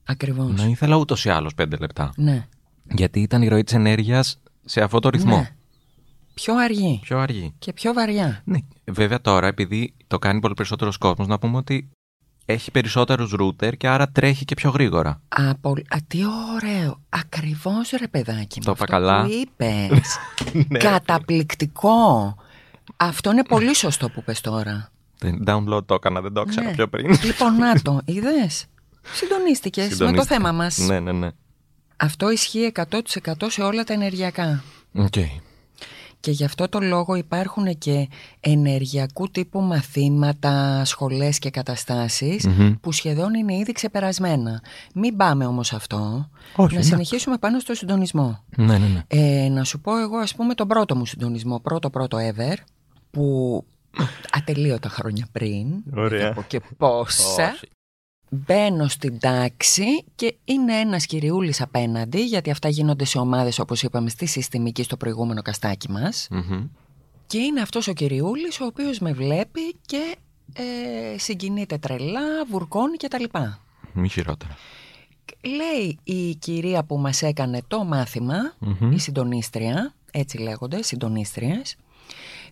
Ακριβώς. 0.05 0.61
να 0.61 0.65
ήθελα 0.65 0.97
ούτως 0.97 1.25
ή 1.25 1.29
άλλως 1.31 1.53
5 1.55 1.79
λεπτά. 1.81 2.13
Ναι. 2.17 2.47
Γιατί 2.95 3.21
ήταν 3.21 3.43
η 3.43 3.49
ροή 3.49 3.65
της 3.65 3.75
ενέργειας 3.75 4.39
σε 4.65 4.81
αυτό 4.81 4.99
το 4.99 5.09
ρυθμό. 5.09 5.37
Ναι. 5.37 5.51
πιο 6.35 6.57
αργή. 6.57 6.99
Πιο 7.03 7.19
αργή. 7.19 7.55
Και 7.59 7.73
πιο 7.73 7.93
βαριά. 7.93 8.43
Ναι. 8.45 8.59
Βέβαια 8.85 9.21
τώρα, 9.21 9.47
επειδή 9.47 9.95
το 10.07 10.19
κάνει 10.19 10.41
πολύ 10.41 10.55
περισσότερο 10.55 10.93
κόσμος, 10.99 11.27
να 11.27 11.39
πούμε 11.39 11.57
ότι 11.57 11.91
έχει 12.47 12.71
περισσότερους 12.71 13.31
ρούτερ 13.31 13.77
και 13.77 13.89
άρα 13.89 14.09
τρέχει 14.09 14.45
και 14.45 14.55
πιο 14.55 14.71
γρήγορα. 14.71 15.21
Α, 15.29 15.49
α 15.49 15.55
τι 16.07 16.19
ωραίο. 16.55 17.01
Ακριβώς 17.09 17.91
ρε 17.91 18.09
παιδάκι 18.09 18.59
μου. 18.59 18.65
Το 18.65 18.73
είπα 18.77 18.85
καλά. 18.85 19.23
Που 19.25 19.31
είπες. 19.31 20.17
Ναι. 20.69 20.79
Καταπληκτικό. 20.79 22.35
Αυτό 22.97 23.31
είναι 23.31 23.43
πολύ 23.45 23.75
σωστό 23.75 24.09
που 24.11 24.23
πες 24.23 24.41
τώρα. 24.41 24.91
Download 25.47 25.87
το 25.87 25.95
έκανα, 25.95 26.21
δεν 26.21 26.33
το 26.33 26.41
ήξερα 26.47 26.67
Ναι. 26.67 26.73
πιο 26.75 26.89
πριν. 26.89 27.19
Λοιπόν, 27.25 27.57
να 27.57 27.81
το, 27.83 28.01
είδες; 28.05 28.67
Συντονίστηκες 29.13 29.85
με 29.85 29.89
το 29.91 29.97
Συντονίστηκα. 29.97 30.35
θέμα 30.35 30.53
μας. 30.53 30.79
Ναι, 30.79 31.01
ναι, 31.01 31.13
ναι. 31.13 31.29
Αυτό 31.97 32.31
ισχύει 32.31 32.73
100% 32.75 33.01
σε 33.49 33.63
όλα 33.63 33.85
τα 33.85 33.93
ενεργειακά. 33.93 34.63
Οκ. 34.95 35.15
Και 36.21 36.31
γι' 36.31 36.45
αυτό 36.45 36.69
το 36.69 36.81
λόγο 36.81 37.15
υπάρχουν 37.15 37.79
και 37.79 38.09
ενεργειακού 38.41 39.29
τύπου 39.31 39.61
μαθήματα, 39.61 40.85
σχολές 40.85 41.39
και 41.39 41.51
καταστάσεις 41.51 42.47
Μμμ. 42.47 42.75
που 42.81 42.93
σχεδόν 42.93 43.35
είναι 43.35 43.55
ήδη 43.55 43.73
ξεπερασμένα. 43.73 44.63
Μην 44.95 45.17
πάμε 45.17 45.47
όμως 45.47 45.73
αυτό. 45.73 45.97
Όχι, 46.57 46.57
να 46.57 46.65
εντάξει. 46.65 46.89
συνεχίσουμε 46.89 47.37
πάνω 47.39 47.59
στο 47.61 47.75
συντονισμό. 47.75 48.45
Ναι, 48.57 48.79
ναι, 48.79 48.87
ναι. 48.87 49.03
Ε, 49.07 49.49
να 49.49 49.65
σου 49.65 49.81
πω 49.81 49.99
εγώ 49.99 50.17
ας 50.17 50.35
πούμε 50.35 50.55
τον 50.55 50.69
πρώτο 50.69 50.97
μου 50.97 51.07
συντονισμό, 51.07 51.61
πρώτο 51.61 51.91
πρώτο 51.91 52.19
ever, 52.21 52.55
που 53.11 53.65
ατελείωτα 54.39 54.89
χρόνια 54.89 55.27
πριν, 55.33 55.67
Ωραία. 55.95 56.19
δεν 56.19 56.29
θα 56.29 56.35
πω 56.35 56.43
και 56.47 56.61
πόσα, 56.77 57.51
Όχι. 57.53 57.69
Μπαίνω 58.31 58.89
στην 58.89 59.19
τάξη 59.19 60.05
και 60.15 60.37
είναι 60.45 60.75
ένας 60.81 61.07
κυριούλης 61.07 61.61
απέναντι, 61.61 62.25
γιατί 62.25 62.51
αυτά 62.51 62.69
γίνονται 62.69 63.05
σε 63.05 63.19
ομάδες 63.19 63.59
όπως 63.59 63.83
είπαμε 63.83 64.09
στη 64.09 64.27
συστημική 64.27 64.83
στο 64.83 64.97
προηγούμενο 64.97 65.43
podcastάκι 65.43 65.91
μας, 65.91 66.27
Μμμ. 66.31 66.65
και 67.27 67.39
είναι 67.39 67.61
αυτός 67.61 67.89
ο 67.89 67.93
κυριούλης 67.93 68.61
ο 68.61 68.65
οποίος 68.65 68.99
με 68.99 69.13
βλέπει 69.13 69.77
και 69.87 70.17
ε, 70.55 71.19
συγκινείται 71.19 71.79
τρελά, 71.79 72.45
βουρκώνει 72.51 72.97
κτλ. 72.97 73.25
Μη 73.93 74.09
χειρότερα. 74.09 74.57
Λέει 75.45 75.99
η 76.05 76.35
κυρία 76.35 76.85
που 76.85 76.99
μας 76.99 77.23
έκανε 77.23 77.61
το 77.69 77.85
μάθημα, 77.85 78.37
Μμμ. 78.59 78.93
η 78.93 78.99
συντονίστρια, 78.99 79.95
έτσι 80.11 80.39
λέγονται, 80.39 80.83
συντονίστριες, 80.83 81.77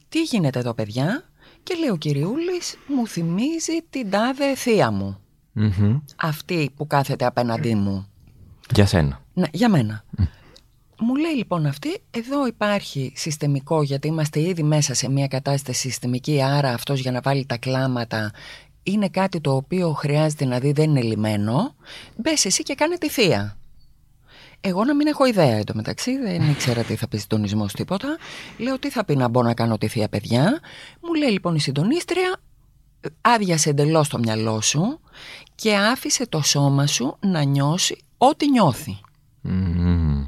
τι 0.08 0.22
γίνεται 0.22 0.58
εδώ 0.58 0.74
παιδιά; 0.74 1.24
Και 1.62 1.74
λέει 1.74 1.88
ο 1.88 1.96
κυριούλης 1.96 2.76
μου 2.86 3.06
θυμίζει 3.06 3.78
την 3.90 4.10
τάδε 4.10 4.54
θεία 4.54 4.90
μου, 4.90 5.18
Μμμ. 5.56 5.98
αυτή 6.16 6.70
που 6.76 6.86
κάθεται 6.86 7.24
απέναντί 7.24 7.74
μου. 7.74 8.08
Για 8.74 8.86
σένα. 8.86 9.20
Ναι, 9.34 9.46
για 9.52 9.68
μένα. 9.68 10.04
Μου 10.98 11.14
λέει 11.16 11.34
λοιπόν 11.36 11.66
αυτή, 11.66 12.02
εδώ 12.10 12.46
υπάρχει 12.46 13.12
συστημικό 13.16 13.82
γιατί 13.82 14.08
είμαστε 14.08 14.40
ήδη 14.40 14.62
μέσα 14.62 14.94
σε 14.94 15.10
μια 15.10 15.26
κατάσταση 15.26 15.80
συστημική, 15.80 16.42
άρα 16.42 16.72
αυτός 16.72 17.00
για 17.00 17.12
να 17.12 17.20
βάλει 17.20 17.46
τα 17.46 17.56
κλάματα 17.56 18.32
είναι 18.84 19.08
κάτι 19.08 19.40
το 19.40 19.54
οποίο 19.54 19.92
χρειάζεται 19.92 20.44
να 20.44 20.58
δει, 20.58 20.72
δεν 20.72 20.90
είναι 20.90 21.02
λιμένο. 21.02 21.74
Μπες 22.16 22.44
εσύ 22.44 22.62
και 22.62 22.74
κάνε 22.74 22.96
τη 22.96 23.08
θεία. 23.08 23.56
Εγώ 24.60 24.84
να 24.84 24.94
μην 24.94 25.06
έχω 25.06 25.26
ιδέα 25.26 25.56
εντωμεταξύ, 25.56 26.18
δεν 26.18 26.50
ήξερα 26.50 26.82
τι 26.82 26.96
θα 26.96 27.08
πει 27.08 27.16
συντονισμός 27.16 27.72
τίποτα. 27.72 28.16
Λέω 28.58 28.78
τι 28.78 28.90
θα 28.90 29.04
πει 29.04 29.16
να 29.16 29.28
μπω 29.28 29.42
να 29.42 29.54
κάνω 29.54 29.78
τη 29.78 29.88
θεία 29.88 30.08
παιδιά. 30.08 30.60
Μου 31.00 31.14
λέει 31.14 31.30
λοιπόν 31.30 31.54
η 31.54 31.60
συντονίστρια, 31.60 32.36
άδειασε 33.20 33.70
εντελώς 33.70 34.08
το 34.08 34.18
μυαλό 34.18 34.60
σου 34.60 35.00
και 35.54 35.76
άφησε 35.76 36.26
το 36.28 36.40
σώμα 36.42 36.86
σου 36.86 37.16
να 37.20 37.42
νιώσει 37.42 37.96
ό,τι 38.18 38.50
νιώθει. 38.50 39.00
Μμμ. 39.40 40.24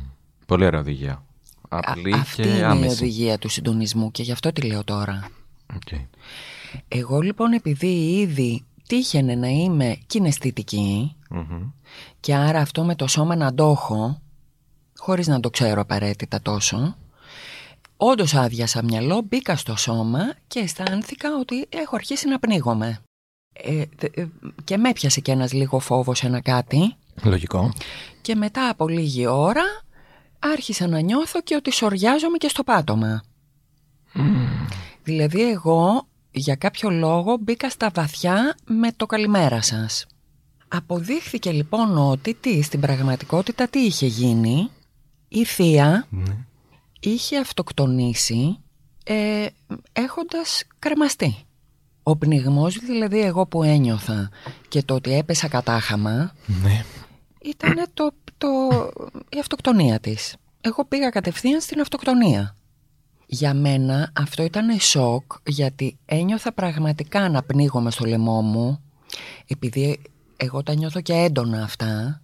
Πολύ 0.46 0.64
ωραία 0.66 0.80
οδηγία. 0.80 1.24
Απλή 1.68 2.14
Α- 2.14 2.18
αυτή 2.20 2.42
και 2.42 2.48
είναι 2.48 2.58
η 2.58 2.62
άμεση. 2.62 3.02
οδηγία 3.02 3.38
του 3.38 3.48
συντονισμού 3.48 4.10
και 4.10 4.22
γι' 4.22 4.32
αυτό 4.32 4.52
τη 4.52 4.60
λέω 4.60 4.84
τώρα. 4.84 5.28
Οκ. 5.74 5.98
Εγώ 6.88 7.20
λοιπόν 7.20 7.52
επειδή 7.52 8.18
ήδη 8.20 8.64
τύχαινε 8.86 9.34
να 9.34 9.48
είμαι 9.48 9.98
κιναισθητική 10.06 11.16
Μμμ. 11.30 11.62
και 12.20 12.34
άρα 12.34 12.60
αυτό 12.60 12.84
με 12.84 12.94
το 12.94 13.06
σώμα 13.06 13.36
να 13.36 13.54
το 13.54 13.70
έχω, 13.70 14.20
χωρίς 14.96 15.26
να 15.26 15.40
το 15.40 15.50
ξέρω 15.50 15.80
απαραίτητα 15.80 16.42
τόσο, 16.42 16.96
όντως 17.96 18.34
άδειασα 18.34 18.82
μυαλό, 18.82 19.20
μπήκα 19.28 19.56
στο 19.56 19.76
σώμα 19.76 20.20
και 20.46 20.58
αισθάνθηκα 20.58 21.28
ότι 21.40 21.66
έχω 21.68 21.96
αρχίσει 21.96 22.28
να 22.28 22.38
πνίγομαι. 22.38 22.98
Ε, 23.52 23.82
δε- 23.96 24.08
ε, 24.22 24.26
και 24.64 24.76
με 24.76 24.88
έπιασε 24.88 25.20
και 25.20 25.32
ένας 25.32 25.52
λίγο 25.52 25.78
φόβος 25.78 26.22
ένα 26.22 26.40
κάτι 26.40 26.94
Λογικό. 27.22 27.72
και 28.20 28.34
μετά 28.34 28.68
από 28.68 28.88
λίγη 28.88 29.26
ώρα 29.26 29.62
άρχισα 30.38 30.86
να 30.86 31.00
νιώθω 31.00 31.40
και 31.42 31.54
ότι 31.54 31.72
σοριάζομαι 31.72 32.36
και 32.36 32.48
στο 32.48 32.64
πάτωμα. 32.64 33.22
Δηλαδή 35.02 35.50
εγώ 35.50 36.06
για 36.30 36.54
κάποιο 36.54 36.90
λόγο 36.90 37.36
μπήκα 37.40 37.70
στα 37.70 37.90
βαθιά 37.94 38.56
με 38.64 38.92
το 38.92 39.06
καλημέρα 39.06 39.62
σας. 39.62 40.06
Αποδείχθηκε 40.68 41.50
λοιπόν 41.52 41.98
ότι 41.98 42.34
τι, 42.34 42.62
στην 42.62 42.80
πραγματικότητα 42.80 43.68
τι 43.68 43.78
είχε 43.78 44.06
γίνει. 44.06 44.70
Η 45.28 45.44
θεία 45.44 46.06
Ναι. 46.10 46.36
Είχε 47.00 47.38
αυτοκτονήσει 47.38 48.58
ε, 49.04 49.46
έχοντας 49.92 50.62
κρεμαστεί. 50.78 51.36
Ο 52.02 52.16
πνιγμός 52.16 52.78
δηλαδή 52.78 53.20
εγώ 53.20 53.46
που 53.46 53.62
ένιωθα 53.62 54.30
και 54.68 54.82
το 54.82 54.94
ότι 54.94 55.12
έπεσα 55.12 55.48
κατάχαμα 55.48 56.32
Ναι. 56.62 56.84
ήταν 57.42 57.86
το, 57.94 58.10
το, 58.38 58.48
η 59.28 59.38
αυτοκτονία 59.38 60.00
της. 60.00 60.36
Εγώ 60.60 60.84
πήγα 60.84 61.10
κατευθείαν 61.10 61.60
στην 61.60 61.80
αυτοκτονία. 61.80 62.56
Για 63.26 63.54
μένα 63.54 64.12
αυτό 64.16 64.42
ήταν 64.42 64.80
σοκ 64.80 65.32
γιατί 65.46 65.98
ένιωθα 66.06 66.52
πραγματικά 66.52 67.28
να 67.28 67.42
πνίγομαι 67.42 67.90
στο 67.90 68.04
λαιμό 68.04 68.42
μου 68.42 68.80
επειδή 69.46 70.02
εγώ 70.36 70.62
τα 70.62 70.74
νιώθω 70.74 71.00
και 71.00 71.12
έντονα 71.12 71.62
αυτά 71.62 72.20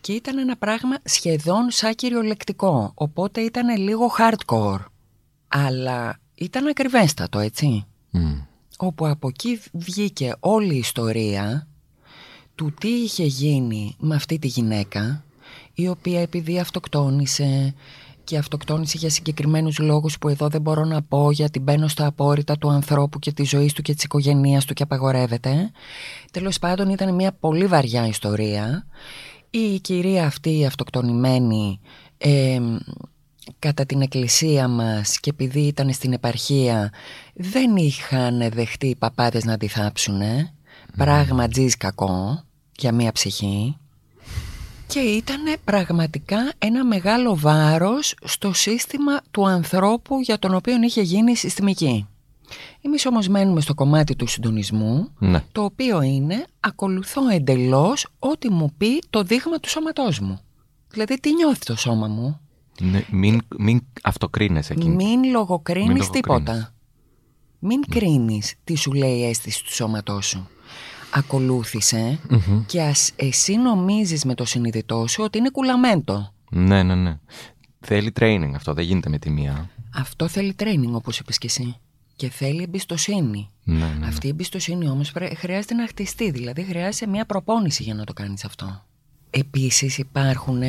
και 0.00 0.12
ήταν 0.12 0.38
ένα 0.38 0.56
πράγμα 0.56 0.96
σχεδόν 1.04 1.70
σαν 1.70 1.94
κυριολεκτικό 1.94 2.92
οπότε 2.94 3.40
ήταν 3.40 3.78
λίγο 3.78 4.10
hardcore 4.18 4.84
αλλά 5.48 6.18
ήταν 6.34 6.66
ακριβέστατο 6.66 7.38
έτσι 7.38 7.84
Μμ. 8.10 8.32
όπου 8.78 9.06
από 9.06 9.28
εκεί 9.28 9.60
βγήκε 9.72 10.34
όλη 10.40 10.74
η 10.74 10.78
ιστορία 10.78 11.66
του 12.54 12.74
τι 12.80 12.88
είχε 12.88 13.24
γίνει 13.24 13.96
με 13.98 14.14
αυτή 14.14 14.38
τη 14.38 14.46
γυναίκα 14.46 15.24
η 15.74 15.88
οποία 15.88 16.20
επειδή 16.20 16.58
αυτοκτόνησε 16.58 17.74
και 18.24 18.38
αυτοκτόνησε 18.38 18.96
για 18.98 19.10
συγκεκριμένους 19.10 19.78
λόγους 19.78 20.18
που 20.18 20.28
εδώ 20.28 20.48
δεν 20.48 20.60
μπορώ 20.60 20.84
να 20.84 21.02
πω 21.02 21.30
γιατί 21.30 21.58
μπαίνω 21.58 21.88
στα 21.88 22.06
απόρριτα 22.06 22.58
του 22.58 22.68
ανθρώπου 22.70 23.18
και 23.18 23.32
της 23.32 23.48
ζωής 23.48 23.72
του 23.72 23.82
και 23.82 23.94
της 23.94 24.04
οικογένειας 24.04 24.64
του 24.64 24.74
και 24.74 24.82
απαγορεύεται. 24.82 25.70
Τέλος 26.30 26.58
πάντων 26.58 26.88
ήταν 26.88 27.14
μια 27.14 27.32
πολύ 27.32 27.66
βαριά 27.66 28.06
ιστορία. 28.06 28.86
Η 29.50 29.78
κυρία 29.78 30.26
αυτή 30.26 30.58
η 30.58 30.66
αυτοκτονημένη 30.66 31.80
ε, 32.18 32.60
κατά 33.58 33.86
την 33.86 34.00
εκκλησία 34.00 34.68
μας 34.68 35.20
και 35.20 35.30
επειδή 35.30 35.60
ήταν 35.60 35.92
στην 35.92 36.12
επαρχία 36.12 36.92
δεν 37.34 37.76
είχαν 37.76 38.50
δεχτεί 38.52 38.86
οι 38.86 38.96
παπάδες 38.96 39.44
να 39.44 39.56
τη 39.56 39.68
θάψουνε. 39.68 40.52
Πράγμα 40.96 41.48
τζις 41.48 41.76
κακό 41.76 42.44
για 42.78 42.92
μία 42.92 43.12
ψυχή. 43.12 43.76
Και 44.86 45.00
ήταν 45.00 45.40
πραγματικά 45.64 46.52
ένα 46.58 46.84
μεγάλο 46.84 47.36
βάρος 47.36 48.14
στο 48.24 48.52
σύστημα 48.52 49.20
του 49.30 49.48
ανθρώπου 49.48 50.20
για 50.20 50.38
τον 50.38 50.54
οποίο 50.54 50.82
είχε 50.82 51.02
γίνει 51.02 51.30
η 51.30 51.36
συστημική. 51.36 52.06
Εμείς 52.80 53.06
όμως 53.06 53.28
μένουμε 53.28 53.60
στο 53.60 53.74
κομμάτι 53.74 54.16
του 54.16 54.26
συντονισμού, 54.26 55.08
Ναι. 55.18 55.44
το 55.52 55.64
οποίο 55.64 56.02
είναι 56.02 56.44
ακολουθώ 56.60 57.28
εντελώς 57.28 58.06
ό,τι 58.18 58.50
μου 58.50 58.72
πει 58.78 59.02
το 59.10 59.22
δείγμα 59.22 59.58
του 59.58 59.68
σώματός 59.68 60.20
μου. 60.20 60.40
Δηλαδή 60.88 61.20
τι 61.20 61.34
νιώθει 61.34 61.64
το 61.64 61.76
σώμα 61.76 62.06
μου; 62.06 62.40
Ναι, 62.80 63.04
Μην, 63.10 63.40
μην 63.58 63.80
αυτοκρίνεσαι 64.02 64.72
εκείνη. 64.72 64.94
Μην 64.94 65.24
λογοκρίνεις 65.30 65.88
Μην 65.88 65.96
λογοκρίνεις. 65.96 66.10
τίποτα. 66.20 66.74
Μην 67.58 67.80
κρίνεις 67.88 68.54
τι 68.64 68.74
σου 68.76 68.92
λέει 68.92 69.16
η 69.18 69.24
αίσθηση 69.28 69.64
του 69.64 69.74
σώματός 69.74 70.26
σου. 70.26 70.48
Ακολούθησε 71.14 72.18
Μμμ. 72.28 72.64
και 72.66 72.82
ας 72.82 73.12
εσύ 73.16 73.56
νομίζεις 73.56 74.24
με 74.24 74.34
το 74.34 74.44
συνειδητό 74.44 75.06
σου 75.06 75.22
ότι 75.24 75.38
είναι 75.38 75.50
κουλαμέντο. 75.50 76.32
Ναι, 76.50 76.82
ναι, 76.82 76.94
ναι. 76.94 77.18
Θέλει 77.80 78.12
training 78.20 78.50
αυτό, 78.54 78.74
δεν 78.74 78.84
γίνεται 78.84 79.08
με 79.08 79.18
τη 79.18 79.30
μία. 79.30 79.70
Αυτό 79.94 80.28
θέλει 80.28 80.54
training 80.58 80.92
όπως 80.92 81.18
είπες 81.18 81.38
και 81.38 81.46
εσύ. 81.46 81.76
Και 82.20 82.30
θέλει 82.30 82.62
εμπιστοσύνη. 82.62 83.48
Ναι, 83.64 83.78
ναι, 83.78 83.94
ναι. 83.98 84.06
Αυτή 84.06 84.26
η 84.26 84.30
εμπιστοσύνη 84.30 84.88
όμως 84.88 85.12
πρέ- 85.12 85.36
χρειάζεται 85.36 85.74
να 85.74 85.86
χτιστεί, 85.86 86.30
δηλαδή 86.30 86.62
χρειάζεται 86.62 87.10
μια 87.10 87.24
προπόνηση 87.26 87.82
για 87.82 87.94
να 87.94 88.04
το 88.04 88.12
κάνεις 88.12 88.44
αυτό. 88.44 88.84
Επίσης 89.30 89.98
υπάρχουν 89.98 90.62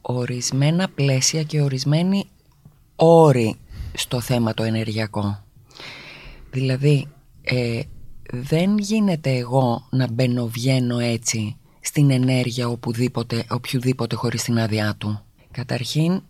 ορισμένα 0.00 0.88
πλαίσια 0.88 1.42
και 1.42 1.60
ορισμένοι 1.60 2.24
όροι 2.96 3.56
στο 3.94 4.20
θέμα 4.20 4.54
το 4.54 4.62
ενεργειακό. 4.62 5.44
Δηλαδή 6.50 7.06
ε, 7.42 7.80
δεν 8.32 8.78
γίνεται 8.78 9.30
εγώ 9.30 9.88
να 9.90 10.10
μπαίνω 10.12 10.46
βγαίνω 10.46 10.98
έτσι 10.98 11.56
στην 11.80 12.10
ενέργεια 12.10 12.68
οπουδήποτε, 12.68 13.44
οποιοδήποτε 13.50 14.16
χωρίς 14.16 14.42
την 14.42 14.58
άδειά 14.58 14.94
του. 14.98 15.20
Καταρχήν 15.50 16.22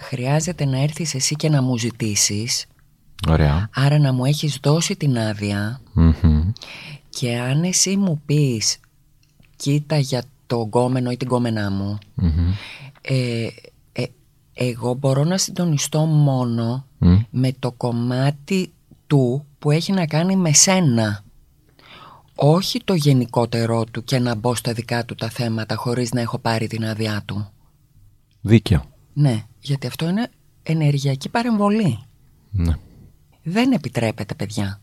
χρειάζεται 0.00 0.64
να 0.64 0.82
έρθεις 0.82 1.14
εσύ 1.14 1.34
και 1.34 1.48
να 1.48 1.62
μου 1.62 1.78
ζητήσεις 1.78 2.66
Ωραία. 3.28 3.68
άρα 3.74 3.98
να 3.98 4.12
μου 4.12 4.24
έχεις 4.24 4.58
δώσει 4.62 4.96
την 4.96 5.18
άδεια 5.18 5.80
Μμμ. 5.92 6.50
και 7.08 7.36
αν 7.38 7.62
εσύ 7.62 7.96
μου 7.96 8.22
πεις 8.26 8.78
κοίτα 9.56 9.96
για 9.98 10.22
το 10.46 10.60
γκόμενο 10.60 11.10
ή 11.10 11.16
την 11.16 11.28
γκόμενά 11.28 11.70
μου 11.70 11.98
Μμμ. 12.14 12.50
ε, 13.02 13.46
ε, 13.92 14.04
εγώ 14.54 14.94
μπορώ 14.94 15.24
να 15.24 15.38
συντονιστώ 15.38 16.00
μόνο 16.00 16.86
Μμ. 16.98 17.16
με 17.30 17.52
το 17.58 17.72
κομμάτι 17.72 18.72
του 19.06 19.44
που 19.58 19.70
έχει 19.70 19.92
να 19.92 20.06
κάνει 20.06 20.36
με 20.36 20.52
σένα 20.52 21.24
όχι 22.34 22.80
το 22.84 22.94
γενικότερό 22.94 23.84
του 23.84 24.04
και 24.04 24.18
να 24.18 24.34
μπω 24.34 24.54
στα 24.54 24.72
δικά 24.72 25.04
του 25.04 25.14
τα 25.14 25.28
θέματα 25.30 25.74
χωρίς 25.74 26.12
να 26.12 26.20
έχω 26.20 26.38
πάρει 26.38 26.66
την 26.66 26.84
άδειά 26.84 27.22
του 27.24 27.46
Δίκαιο. 28.40 28.84
ναι, 29.12 29.44
γιατί 29.60 29.86
αυτό 29.86 30.08
είναι 30.08 30.28
ενεργειακή 30.62 31.28
παρεμβολή 31.28 31.98
Ναι. 32.50 32.72
Δεν 33.42 33.72
επιτρέπεται 33.72 34.34
παιδιά 34.34 34.80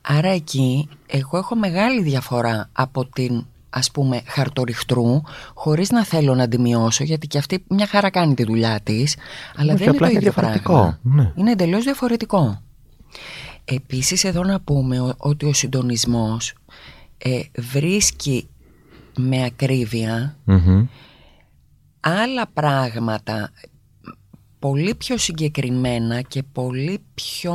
άρα 0.00 0.28
εκεί 0.28 0.88
εγώ 1.06 1.38
έχω 1.38 1.56
μεγάλη 1.56 2.02
διαφορά 2.02 2.68
από 2.72 3.06
την 3.06 3.44
ας 3.70 3.90
πούμε 3.90 4.22
χαρτοριχτρού 4.26 5.20
χωρίς 5.54 5.90
να 5.90 6.04
θέλω 6.04 6.34
να 6.34 6.48
τη 6.48 6.58
μειώσω 6.60 7.04
γιατί 7.04 7.26
και 7.26 7.38
αυτή 7.38 7.64
μια 7.68 7.86
χαρά 7.86 8.10
κάνει 8.10 8.34
τη 8.34 8.44
δουλειά 8.44 8.80
της 8.82 9.16
αλλά 9.56 9.72
Όχι, 9.72 9.84
δεν 9.84 9.86
είναι 9.88 9.96
απλά 9.96 10.06
το 10.06 10.12
είναι 10.12 10.18
ίδιο 10.18 10.32
διαφορετικό. 10.32 10.72
πράγμα 10.72 10.98
Ναι. 11.02 11.32
είναι 11.36 11.50
εντελώς 11.50 11.84
διαφορετικό 11.84 12.62
επίσης 13.64 14.24
εδώ 14.24 14.44
να 14.44 14.60
πούμε 14.60 15.00
ο- 15.00 15.14
ότι 15.16 15.46
ο 15.46 15.52
συντονισμός 15.52 16.54
ε, 17.18 17.40
βρίσκει 17.58 18.48
με 19.16 19.44
ακρίβεια 19.44 20.36
Μμμ. 20.44 20.86
άλλα 22.00 22.46
πράγματα 22.54 23.50
πολύ 24.64 24.94
πιο 24.94 25.18
συγκεκριμένα 25.18 26.20
και 26.20 26.42
πολύ 26.42 27.04
πιο 27.14 27.54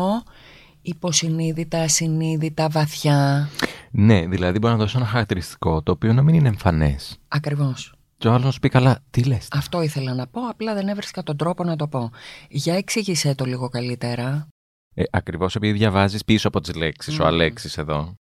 υποσυνείδητα, 0.82 1.82
ασυνείδητα, 1.82 2.70
βαθιά. 2.70 3.50
Ναι, 3.92 4.28
δηλαδή 4.28 4.60
μπορεί 4.60 4.74
να 4.74 4.80
δώσει 4.80 4.98
ένα 4.98 5.06
χαρακτηριστικό 5.06 5.82
το 5.82 5.92
οποίο 5.92 6.14
να 6.14 6.22
μην 6.22 6.36
είναι 6.36 6.48
εμφανές. 6.48 7.20
Ακριβώς. 7.28 7.94
Και 8.18 8.28
ο 8.28 8.32
άλλος 8.32 8.44
να 8.46 8.52
σου 8.52 8.60
πει 8.60 8.70
καλά, 8.70 9.00
τι 9.10 9.24
λες. 9.24 9.48
Αυτό 9.52 9.82
ήθελα 9.82 10.14
να 10.14 10.28
πω, 10.28 10.42
απλά 10.42 10.74
δεν 10.74 10.88
έβρισκα 10.88 11.24
τον 11.24 11.38
τρόπο 11.38 11.64
να 11.64 11.76
το 11.76 11.88
πω. 11.88 12.12
Για 12.50 12.76
εξήγησέ 12.76 13.36
το 13.36 13.46
λίγο 13.46 13.70
καλύτερα. 13.70 14.48
Ε, 14.94 15.04
Ακριβώς 15.12 15.56
επειδή 15.56 15.78
διαβάζεις 15.78 16.26
πίσω 16.26 16.48
από 16.48 16.62
τις 16.62 16.76
λέξεις, 16.76 17.20
ο 17.20 17.24
Μμμ. 17.24 17.28
Αλέξης 17.28 17.78
εδώ. 17.78 18.14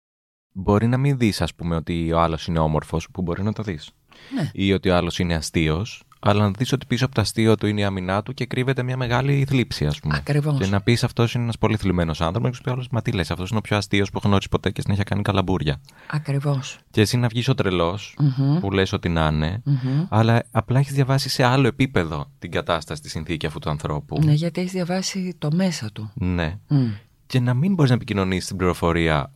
Μπορεί 0.54 0.88
να 0.88 0.98
μην 0.98 1.18
δεις, 1.18 1.42
ας 1.42 1.56
πούμε, 1.56 1.76
ότι 1.76 2.12
ο 2.12 2.20
άλλος 2.20 2.48
είναι 2.48 2.60
όμορφος, 2.60 3.08
που 3.12 3.22
μπορεί 3.22 3.44
να 3.44 3.54
το 3.54 3.64
δεις. 3.64 3.90
Ναι. 4.36 4.50
Ή 4.54 4.74
ότι 4.74 4.90
ο 4.90 4.96
άλλος 4.96 5.20
είναι 5.20 5.36
αστείος, 5.36 6.04
αλλά 6.20 6.44
να 6.44 6.52
δεις 6.52 6.72
ότι 6.72 6.86
πίσω 6.86 7.06
από 7.06 7.16
το 7.16 7.22
αστείο 7.22 7.56
του 7.56 7.68
είναι 7.68 7.82
η 7.82 7.84
αμυνά 7.84 8.24
του 8.24 8.34
και 8.34 8.46
κρύβεται 8.46 8.84
μια 8.84 8.98
μεγάλη 8.98 9.46
θλίψη, 9.50 9.86
ας 9.86 10.00
πούμε. 10.00 10.16
Ακριβώς. 10.18 10.58
Και 10.60 10.66
να 10.66 10.82
πεις 10.82 11.04
αυτός 11.04 11.34
είναι 11.34 11.44
ένας 11.44 11.58
πολύ 11.58 11.78
θλιμμένος 11.78 12.22
άνθρωπος, 12.22 12.50
και 12.50 12.56
σου 12.56 12.62
πει 12.62 12.72
άλλο, 12.72 12.86
Μα 12.92 13.02
τι 13.02 13.12
λες, 13.12 13.32
αυτός 13.32 13.50
είναι 13.50 13.58
ο 13.58 13.62
πιο 13.62 13.78
αστείος 13.78 14.10
που 14.10 14.18
έχω 14.18 14.28
γνωρίσει 14.28 14.50
ποτέ 14.50 14.72
και 14.72 14.82
συνέχεια 14.82 15.04
κάνει 15.04 15.22
καλαμπούρια. 15.22 15.82
Ακριβώς. 16.12 16.78
Και 16.92 17.02
εσύ 17.02 17.18
να 17.18 17.28
βγεις 17.28 17.48
ο 17.48 17.54
τρελός, 17.56 18.18
Μμμ. 18.20 18.60
που 18.60 18.72
λες 18.72 18.94
ότι 18.94 19.10
να 19.10 19.28
είναι, 19.28 19.62
Μμμ. 19.66 20.06
αλλά 20.10 20.44
απλά 20.52 20.80
έχεις 20.80 20.94
διαβάσει 20.94 21.30
σε 21.30 21.44
άλλο 21.44 21.68
επίπεδο 21.68 22.32
την 22.40 22.52
κατάσταση, 22.52 23.02
τη 23.02 23.10
συνθήκη 23.10 23.46
αυτού 23.46 23.60
του 23.60 23.70
ανθρώπου. 23.70 24.20
Ναι, 24.24 24.34
γιατί 24.34 24.60
έχεις 24.62 24.72
διαβάσει 24.72 25.36
το 25.38 25.50
μέσα 25.54 25.92
του. 25.94 26.12
Ναι. 26.16 26.58
Μμ. 26.68 26.88
Και 27.26 27.40
να 27.40 27.54
μην 27.54 27.74
μπορείς 27.74 27.90
να 27.90 27.96
επικοινωνήσει 27.96 28.48
την 28.48 28.56
πληροφορία 28.58 29.32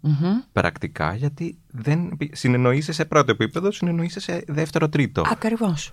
Μμμ. 0.00 0.14
πρακτικά, 0.52 1.14
γιατί 1.14 1.58
δεν 1.66 2.16
συνεννοείσαι 2.32 2.92
σε 2.92 3.04
πρώτο 3.04 3.30
επίπεδο, 3.30 3.70
συνεννοείσαι 3.72 4.20
σε 4.20 4.44
δεύτερο, 4.46 4.88
τρίτο. 4.88 5.22
Ακριβώς. 5.30 5.92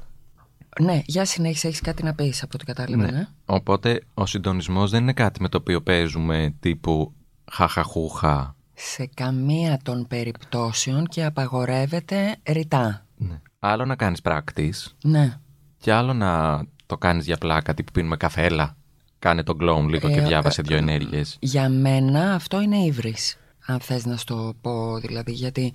Ναι, 0.81 1.01
για 1.05 1.25
συνέχισε, 1.25 1.67
έχεις 1.67 1.81
κάτι 1.81 2.03
να 2.03 2.13
πεις 2.13 2.43
από 2.43 2.51
ό,τι 2.55 2.65
κατάλαβα, 2.65 3.11
ναι. 3.11 3.27
Οπότε 3.45 4.01
ο 4.13 4.25
συντονισμός 4.25 4.91
δεν 4.91 5.01
είναι 5.01 5.13
κάτι 5.13 5.41
με 5.41 5.49
το 5.49 5.57
οποίο 5.57 5.81
παίζουμε 5.81 6.55
τύπου 6.59 7.13
χαχαχούχα. 7.51 8.55
Σε 8.73 9.09
καμία 9.13 9.79
των 9.83 10.07
περιπτώσεων 10.07 11.07
και 11.07 11.25
απαγορεύεται 11.25 12.35
ρητά. 12.43 13.05
Ναι. 13.17 13.41
Άλλο 13.59 13.85
να 13.85 13.95
κάνεις 13.95 14.21
πράκτης 14.21 14.95
Ναι. 15.03 15.39
και 15.77 15.91
άλλο 15.93 16.13
να 16.13 16.63
το 16.85 16.97
κάνεις 16.97 17.25
για 17.25 17.37
πλάκα, 17.37 17.73
τύπου 17.73 17.91
πίνουμε 17.91 18.17
καφέλα. 18.17 18.77
Κάνε 19.19 19.43
τον 19.43 19.57
κλόουν 19.57 19.89
λίγο 19.89 20.09
και 20.09 20.19
Ε, 20.19 20.27
διάβασε 20.27 20.61
ε, 20.61 20.63
δύο 20.67 20.77
ενέργειες. 20.77 21.37
Για 21.39 21.69
μένα 21.69 22.33
αυτό 22.33 22.61
είναι 22.61 22.77
ύβρις, 22.77 23.37
αν 23.65 23.79
θες 23.79 24.05
να 24.05 24.17
στο 24.17 24.53
πω 24.61 24.97
δηλαδή, 24.97 25.31
γιατί 25.31 25.73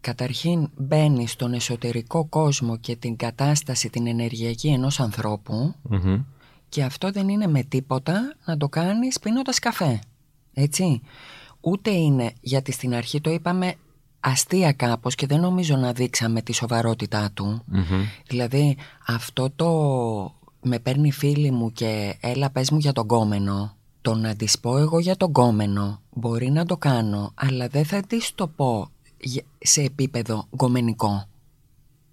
καταρχήν 0.00 0.68
μπαίνει 0.76 1.26
στον 1.26 1.52
εσωτερικό 1.52 2.24
κόσμο 2.24 2.76
και 2.76 2.96
την 2.96 3.16
κατάσταση 3.16 3.90
την 3.90 4.06
ενεργειακή 4.06 4.68
ενός 4.68 5.00
ανθρώπου 5.00 5.74
και 6.68 6.82
αυτό 6.82 7.10
δεν 7.10 7.28
είναι 7.28 7.46
με 7.46 7.62
τίποτα 7.62 8.34
να 8.44 8.56
το 8.56 8.68
κάνεις 8.68 9.18
πίνοντας 9.18 9.58
καφέ, 9.58 10.00
έτσι. 10.54 11.00
Ούτε 11.60 11.90
είναι, 11.90 12.32
γιατί 12.40 12.72
στην 12.72 12.94
αρχή 12.94 13.20
το 13.20 13.30
είπαμε 13.30 13.74
αστεία 14.20 14.72
κάπως 14.72 15.14
και 15.14 15.26
δεν 15.26 15.40
νομίζω 15.40 15.76
να 15.76 15.92
δείξαμε 15.92 16.42
τη 16.42 16.52
σοβαρότητά 16.52 17.30
του. 17.34 17.62
Δηλαδή 18.26 18.76
αυτό 19.06 19.50
το 19.56 19.68
με 20.62 20.78
παίρνει 20.78 21.12
φίλη 21.12 21.50
μου 21.50 21.72
και 21.72 22.16
έλα 22.20 22.50
πες 22.50 22.70
μου 22.70 22.78
για 22.78 22.92
τον 22.92 23.06
κόμενο. 23.06 23.76
Το 24.02 24.14
να 24.14 24.34
της 24.36 24.58
πω 24.58 24.78
εγώ 24.78 24.98
για 24.98 25.16
τον 25.16 25.32
κόμενο 25.32 26.00
μπορεί 26.10 26.50
να 26.50 26.64
το 26.64 26.76
κάνω 26.76 27.30
αλλά 27.34 27.68
δεν 27.68 27.84
θα 27.84 28.00
της 28.02 28.34
το 28.34 28.46
πω 28.48 28.76
για- 28.78 28.90
σε 29.58 29.82
επίπεδο 29.82 30.46
γκομενικό. 30.56 31.24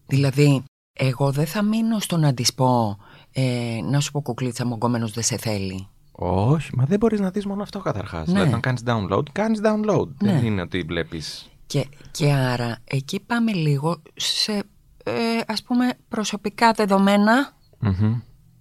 Δηλαδή 0.08 0.64
εγώ 0.94 1.32
δεν 1.32 1.46
θα 1.46 1.62
μείνω 1.62 2.00
στο 2.00 2.18
να 2.18 2.34
της 2.34 2.54
πω 2.54 2.98
ε, 3.32 3.80
να 3.84 4.00
σου 4.00 4.12
πω 4.12 4.22
κουκλίτσα 4.22 4.66
μου 4.66 4.72
ο 4.74 4.76
γκόμενος 4.76 5.12
δεν 5.12 5.24
σε 5.24 5.38
θέλει. 5.38 5.88
Όχι, 6.12 6.76
μα 6.76 6.86
δεν 6.86 7.00
μπορείς 7.00 7.20
να 7.20 7.30
δεις 7.30 7.46
μόνο 7.46 7.62
αυτό 7.62 7.80
καταρχάς. 7.80 8.28
Ναι. 8.28 8.34
Δηλαδή, 8.34 8.54
αν 8.54 8.60
κάνεις 8.60 8.84
download, 8.86 9.24
κάνεις 9.32 9.60
download. 9.64 10.08
Ναι. 10.22 10.32
Δεν 10.32 10.46
είναι 10.46 10.62
ότι 10.62 10.82
βλέπεις. 10.82 11.50
Και, 11.66 11.88
και 12.12 12.32
άρα 12.32 12.78
εκεί 12.84 13.20
πάμε 13.20 13.54
λίγο 13.54 14.02
σε 14.16 14.64
ε, 15.04 15.14
ας 15.48 15.64
πούμε 15.64 15.94
προσωπικά 16.10 16.72
δεδομένα 16.72 17.54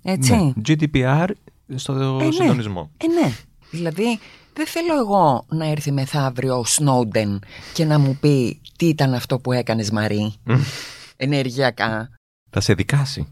έτσι. 0.02 0.34
Ναι. 0.34 0.52
GDPR 0.66 1.28
στο 1.74 1.92
ναι. 1.92 2.30
συντονισμό. 2.30 2.90
Ε, 2.96 3.06
ναι. 3.06 3.32
Δηλαδή, 3.70 4.18
δεν 4.54 4.66
θέλω 4.66 4.98
εγώ 4.98 5.44
να 5.48 5.66
έρθει 5.66 5.92
μεθαύριο 5.92 6.58
ο 6.58 6.64
Σνόντεν 6.64 7.40
και 7.72 7.84
να 7.84 7.98
μου 7.98 8.16
πει 8.20 8.60
τι 8.76 8.86
ήταν 8.86 9.14
αυτό 9.14 9.38
που 9.38 9.52
έκανες 9.52 9.90
Μαρή. 9.90 10.34
Ενεργειακά. 11.16 12.08
Θα 12.50 12.60
σε 12.60 12.74
δικάσει. 12.74 13.26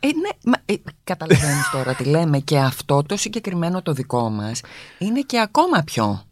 Ε, 0.00 0.06
ναι, 0.06 0.52
μα, 0.52 0.62
ε, 0.64 0.74
καταλαβαίνεις 1.04 1.70
τώρα 1.72 1.94
τι 1.94 2.04
λέμε 2.04 2.38
και 2.38 2.58
αυτό 2.58 3.02
το 3.02 3.16
συγκεκριμένο 3.16 3.82
το 3.82 3.92
δικό 3.92 4.30
μας 4.30 4.60
είναι 4.98 5.20
και 5.20 5.40
ακόμα 5.40 5.82
πιο. 5.82 6.22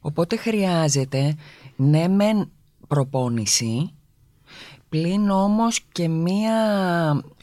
Οπότε 0.00 0.36
χρειάζεται 0.36 1.36
ναι 1.76 2.08
μεν 2.08 2.50
προπόνηση 2.88 3.94
πλην 4.94 5.30
όμως 5.30 5.80
και 5.92 6.08
μία 6.08 6.54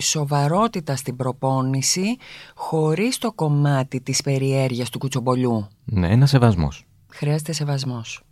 σοβαρότητα 0.02 0.96
στην 0.96 1.16
προπόνηση 1.16 2.18
χωρίς 2.56 3.18
το 3.18 3.32
κομμάτι 3.32 4.02
της 4.02 4.22
περιέργειας 4.22 4.90
του 4.90 4.98
κουτσομπολιού. 5.00 5.68
Ναι, 5.86 6.08
ένα 6.10 6.26
σεβασμός. 6.26 6.86
Χρειάζεται 7.12 7.52
σεβασμός. 7.52 8.24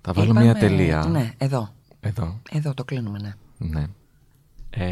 Θα 0.00 0.12
βάλω 0.12 0.24
Είπαμε- 0.30 0.44
μια 0.44 0.54
τελεία. 0.54 1.04
Ναι, 1.10 1.32
εδώ. 1.38 1.68
Εδώ. 2.00 2.40
Εδώ 2.50 2.74
το 2.74 2.84
κλείνουμε, 2.84 3.18
ναι. 3.18 3.32
Ναι. 3.58 3.86
Ε, 4.70 4.86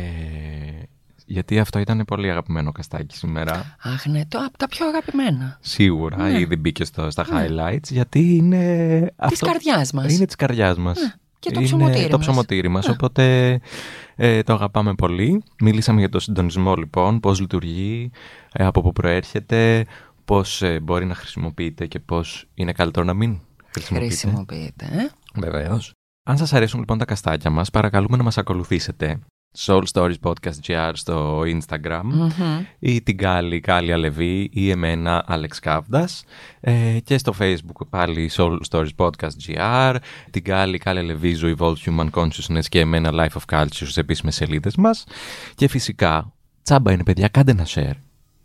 γιατί 1.26 1.58
αυτό 1.58 1.78
ήταν 1.78 2.02
πολύ 2.06 2.30
αγαπημένο 2.30 2.72
καστάκι 2.72 3.16
σήμερα. 3.16 3.76
Αχ, 3.82 4.06
ναι, 4.06 4.26
το, 4.28 4.38
από 4.38 4.58
τα 4.58 4.68
πιο 4.68 4.86
αγαπημένα. 4.86 5.58
Σίγουρα 5.60 6.16
Ναι. 6.16 6.38
ήδη 6.40 6.56
μπήκε 6.56 6.84
στο, 6.84 7.10
στα 7.10 7.26
highlights 7.32 7.88
γιατί 7.90 8.36
είναι. 8.36 9.00
Της 9.00 9.10
αυτό- 9.16 9.46
καρδιάς 9.46 9.92
μας. 9.92 10.12
Είναι 10.14 10.26
της 10.26 10.36
καρδιάς 10.36 10.76
μας. 10.78 10.98
Ναι, 11.00 11.12
και 11.42 11.50
το 11.50 11.60
ψωμοτήρι 11.60 12.08
το 12.08 12.16
μας. 12.16 12.26
ψωμοτήρι 12.26 12.68
μας, 12.68 12.86
Ναι. 12.86 12.92
Οπότε 12.92 13.60
ε, 14.16 14.42
το 14.42 14.52
αγαπάμε 14.52 14.94
πολύ. 14.94 15.42
Μιλήσαμε 15.60 15.98
για 15.98 16.08
το 16.08 16.20
συντονισμό 16.20 16.74
λοιπόν, 16.74 17.20
πώς 17.20 17.40
λειτουργεί, 17.40 18.10
ε, 18.52 18.64
από 18.64 18.82
πού 18.82 18.92
προέρχεται, 18.92 19.86
πώς 20.24 20.62
ε, 20.62 20.80
μπορεί 20.80 21.04
να 21.04 21.14
χρησιμοποιείται 21.14 21.86
και 21.86 21.98
πώς 22.00 22.48
είναι 22.54 22.72
καλύτερο 22.72 23.06
να 23.06 23.14
μην 23.14 23.40
χρησιμοποιείται. 23.72 24.14
Χρησιμοποιείται, 24.14 24.84
ε. 24.84 25.10
Βεβαίως. 25.40 25.92
Αν 26.28 26.36
σας 26.36 26.52
αρέσουν 26.52 26.80
λοιπόν 26.80 26.98
τα 26.98 27.04
καστάκια 27.04 27.50
μας, 27.50 27.70
παρακαλούμε 27.70 28.16
να 28.16 28.22
μας 28.22 28.38
ακολουθήσετε. 28.38 29.18
Soul 29.58 29.82
Stories 29.92 30.14
Podcast 30.22 30.66
GR 30.66 30.90
στο 30.94 31.40
Instagram. 31.40 32.00
Μμμ. 32.04 32.30
ή 32.78 33.02
την 33.02 33.16
Κάλλη 33.16 33.60
Κάλλη 33.60 33.92
Αλεβή 33.92 34.50
ή 34.52 34.70
εμένα 34.70 35.24
Άλεξ 35.26 35.58
Κάβδας 35.58 36.24
ε, 36.60 36.98
και 37.04 37.18
στο 37.18 37.34
Facebook 37.38 37.86
πάλι 37.90 38.30
Soul 38.36 38.58
Stories 38.70 38.88
Podcast 38.96 39.30
GR 39.46 39.96
την 40.30 40.44
Κάλλη 40.44 40.78
Κάλλη 40.78 40.98
Αλεβή 40.98 41.34
Ζωή 41.34 41.56
Evolved 41.58 41.76
Human 41.86 42.10
Consciousness 42.10 42.64
και 42.68 42.80
εμένα 42.80 43.10
Life 43.12 43.38
of 43.40 43.58
Culture 43.58 43.66
στις 43.70 43.96
επίσημες 43.96 44.34
σελίδες 44.34 44.76
μας. 44.76 45.04
Και 45.54 45.68
φυσικά 45.68 46.32
τσάμπα 46.62 46.92
είναι 46.92 47.02
παιδιά 47.02 47.28
κάντε 47.28 47.50
ένα 47.50 47.66
share. 47.66 47.94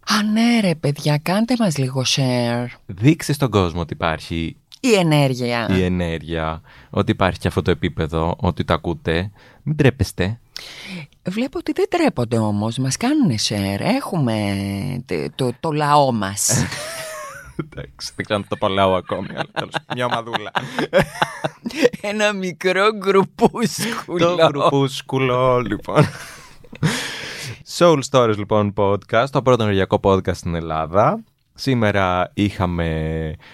Α, 0.10 0.24
ναι 0.34 0.60
ρε 0.62 0.76
παιδιά, 0.76 1.18
κάντε 1.18 1.56
μας 1.60 1.78
λίγο 1.78 2.04
share. 2.16 2.66
δείξτε 2.86 3.34
στον 3.34 3.50
κόσμο 3.50 3.82
ότι 3.82 3.94
υπάρχει 3.94 4.56
Η 4.80 4.94
ενέργεια. 4.94 5.68
η 5.78 5.84
ενέργεια 5.84 6.62
ότι 6.90 7.12
υπάρχει 7.12 7.40
και 7.40 7.48
αυτό 7.48 7.62
το 7.62 7.72
επίπεδο 7.72 8.36
ότι 8.40 8.64
το 8.64 8.74
ακούτε. 8.74 9.32
Μην 9.64 9.76
τρέπεστε 9.76 10.40
Βλέπω 11.24 11.58
ότι 11.58 11.72
δεν 11.72 11.86
τρέπονται 11.90 12.38
όμως, 12.38 12.78
μας 12.78 12.98
κάνουν 12.98 13.32
share, 13.48 13.80
έχουμε 13.80 14.56
το, 15.36 15.52
το, 15.60 15.72
λαό 15.72 16.12
μας. 16.12 16.50
Εντάξει, 17.64 18.12
δεν 18.16 18.26
ξέρω 18.26 18.40
αν 18.40 18.48
το 18.50 18.56
παλάω 18.56 18.96
ακόμη, 18.96 19.28
αλλά 19.52 19.70
μια 19.96 20.06
ομαδούλα. 20.06 20.52
Ένα 22.02 22.34
μικρό 22.34 22.88
γκρουπούσκουλο. 22.96 24.36
Το 24.36 24.48
γκρουπούσκουλο, 24.48 25.60
λοιπόν. 25.60 26.06
Soul 27.78 28.00
Stories, 28.12 28.38
λοιπόν, 28.38 28.74
podcast, 28.78 29.26
το 29.32 29.42
πρώτο 29.42 29.64
ενεργειακό 29.64 30.00
podcast 30.04 30.36
στην 30.36 30.56
Ελλάδα. 30.56 31.24
Σήμερα 31.54 32.32
είχαμε 32.34 32.86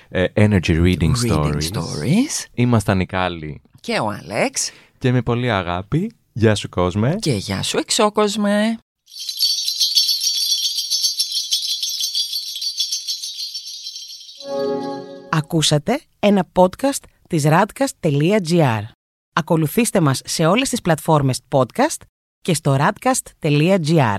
ε, 0.10 0.26
Energy 0.34 0.60
Reading, 0.62 0.98
Reading 1.00 1.32
stories. 1.32 1.72
stories. 1.74 2.46
Ήμασταν 2.54 3.00
οι 3.00 3.06
Κάλλοι 3.06 3.62
Και 3.80 4.00
ο 4.00 4.10
Αλέξ. 4.10 4.72
και 4.98 5.12
με 5.12 5.22
πολύ 5.22 5.52
αγάπη. 5.52 6.12
Γεια 6.34 6.56
σου 6.56 6.70
κόσμε. 6.70 7.16
Και 7.20 7.34
γεια 7.34 7.62
σου 7.62 7.78
εξώκοσμε. 7.78 8.78
Ακούσατε 15.30 16.02
ένα 16.20 16.50
podcast 16.54 17.04
της 17.30 17.44
radcast.gr. 17.46 18.82
Ακολουθήστε 19.34 20.00
μας 20.00 20.22
σε 20.26 20.46
όλες 20.46 20.70
τις 20.70 20.82
πλατφόρμες 20.82 21.40
podcast 21.50 22.02
και 22.42 22.54
στο 22.54 22.78
radcast.gr. 22.80 24.18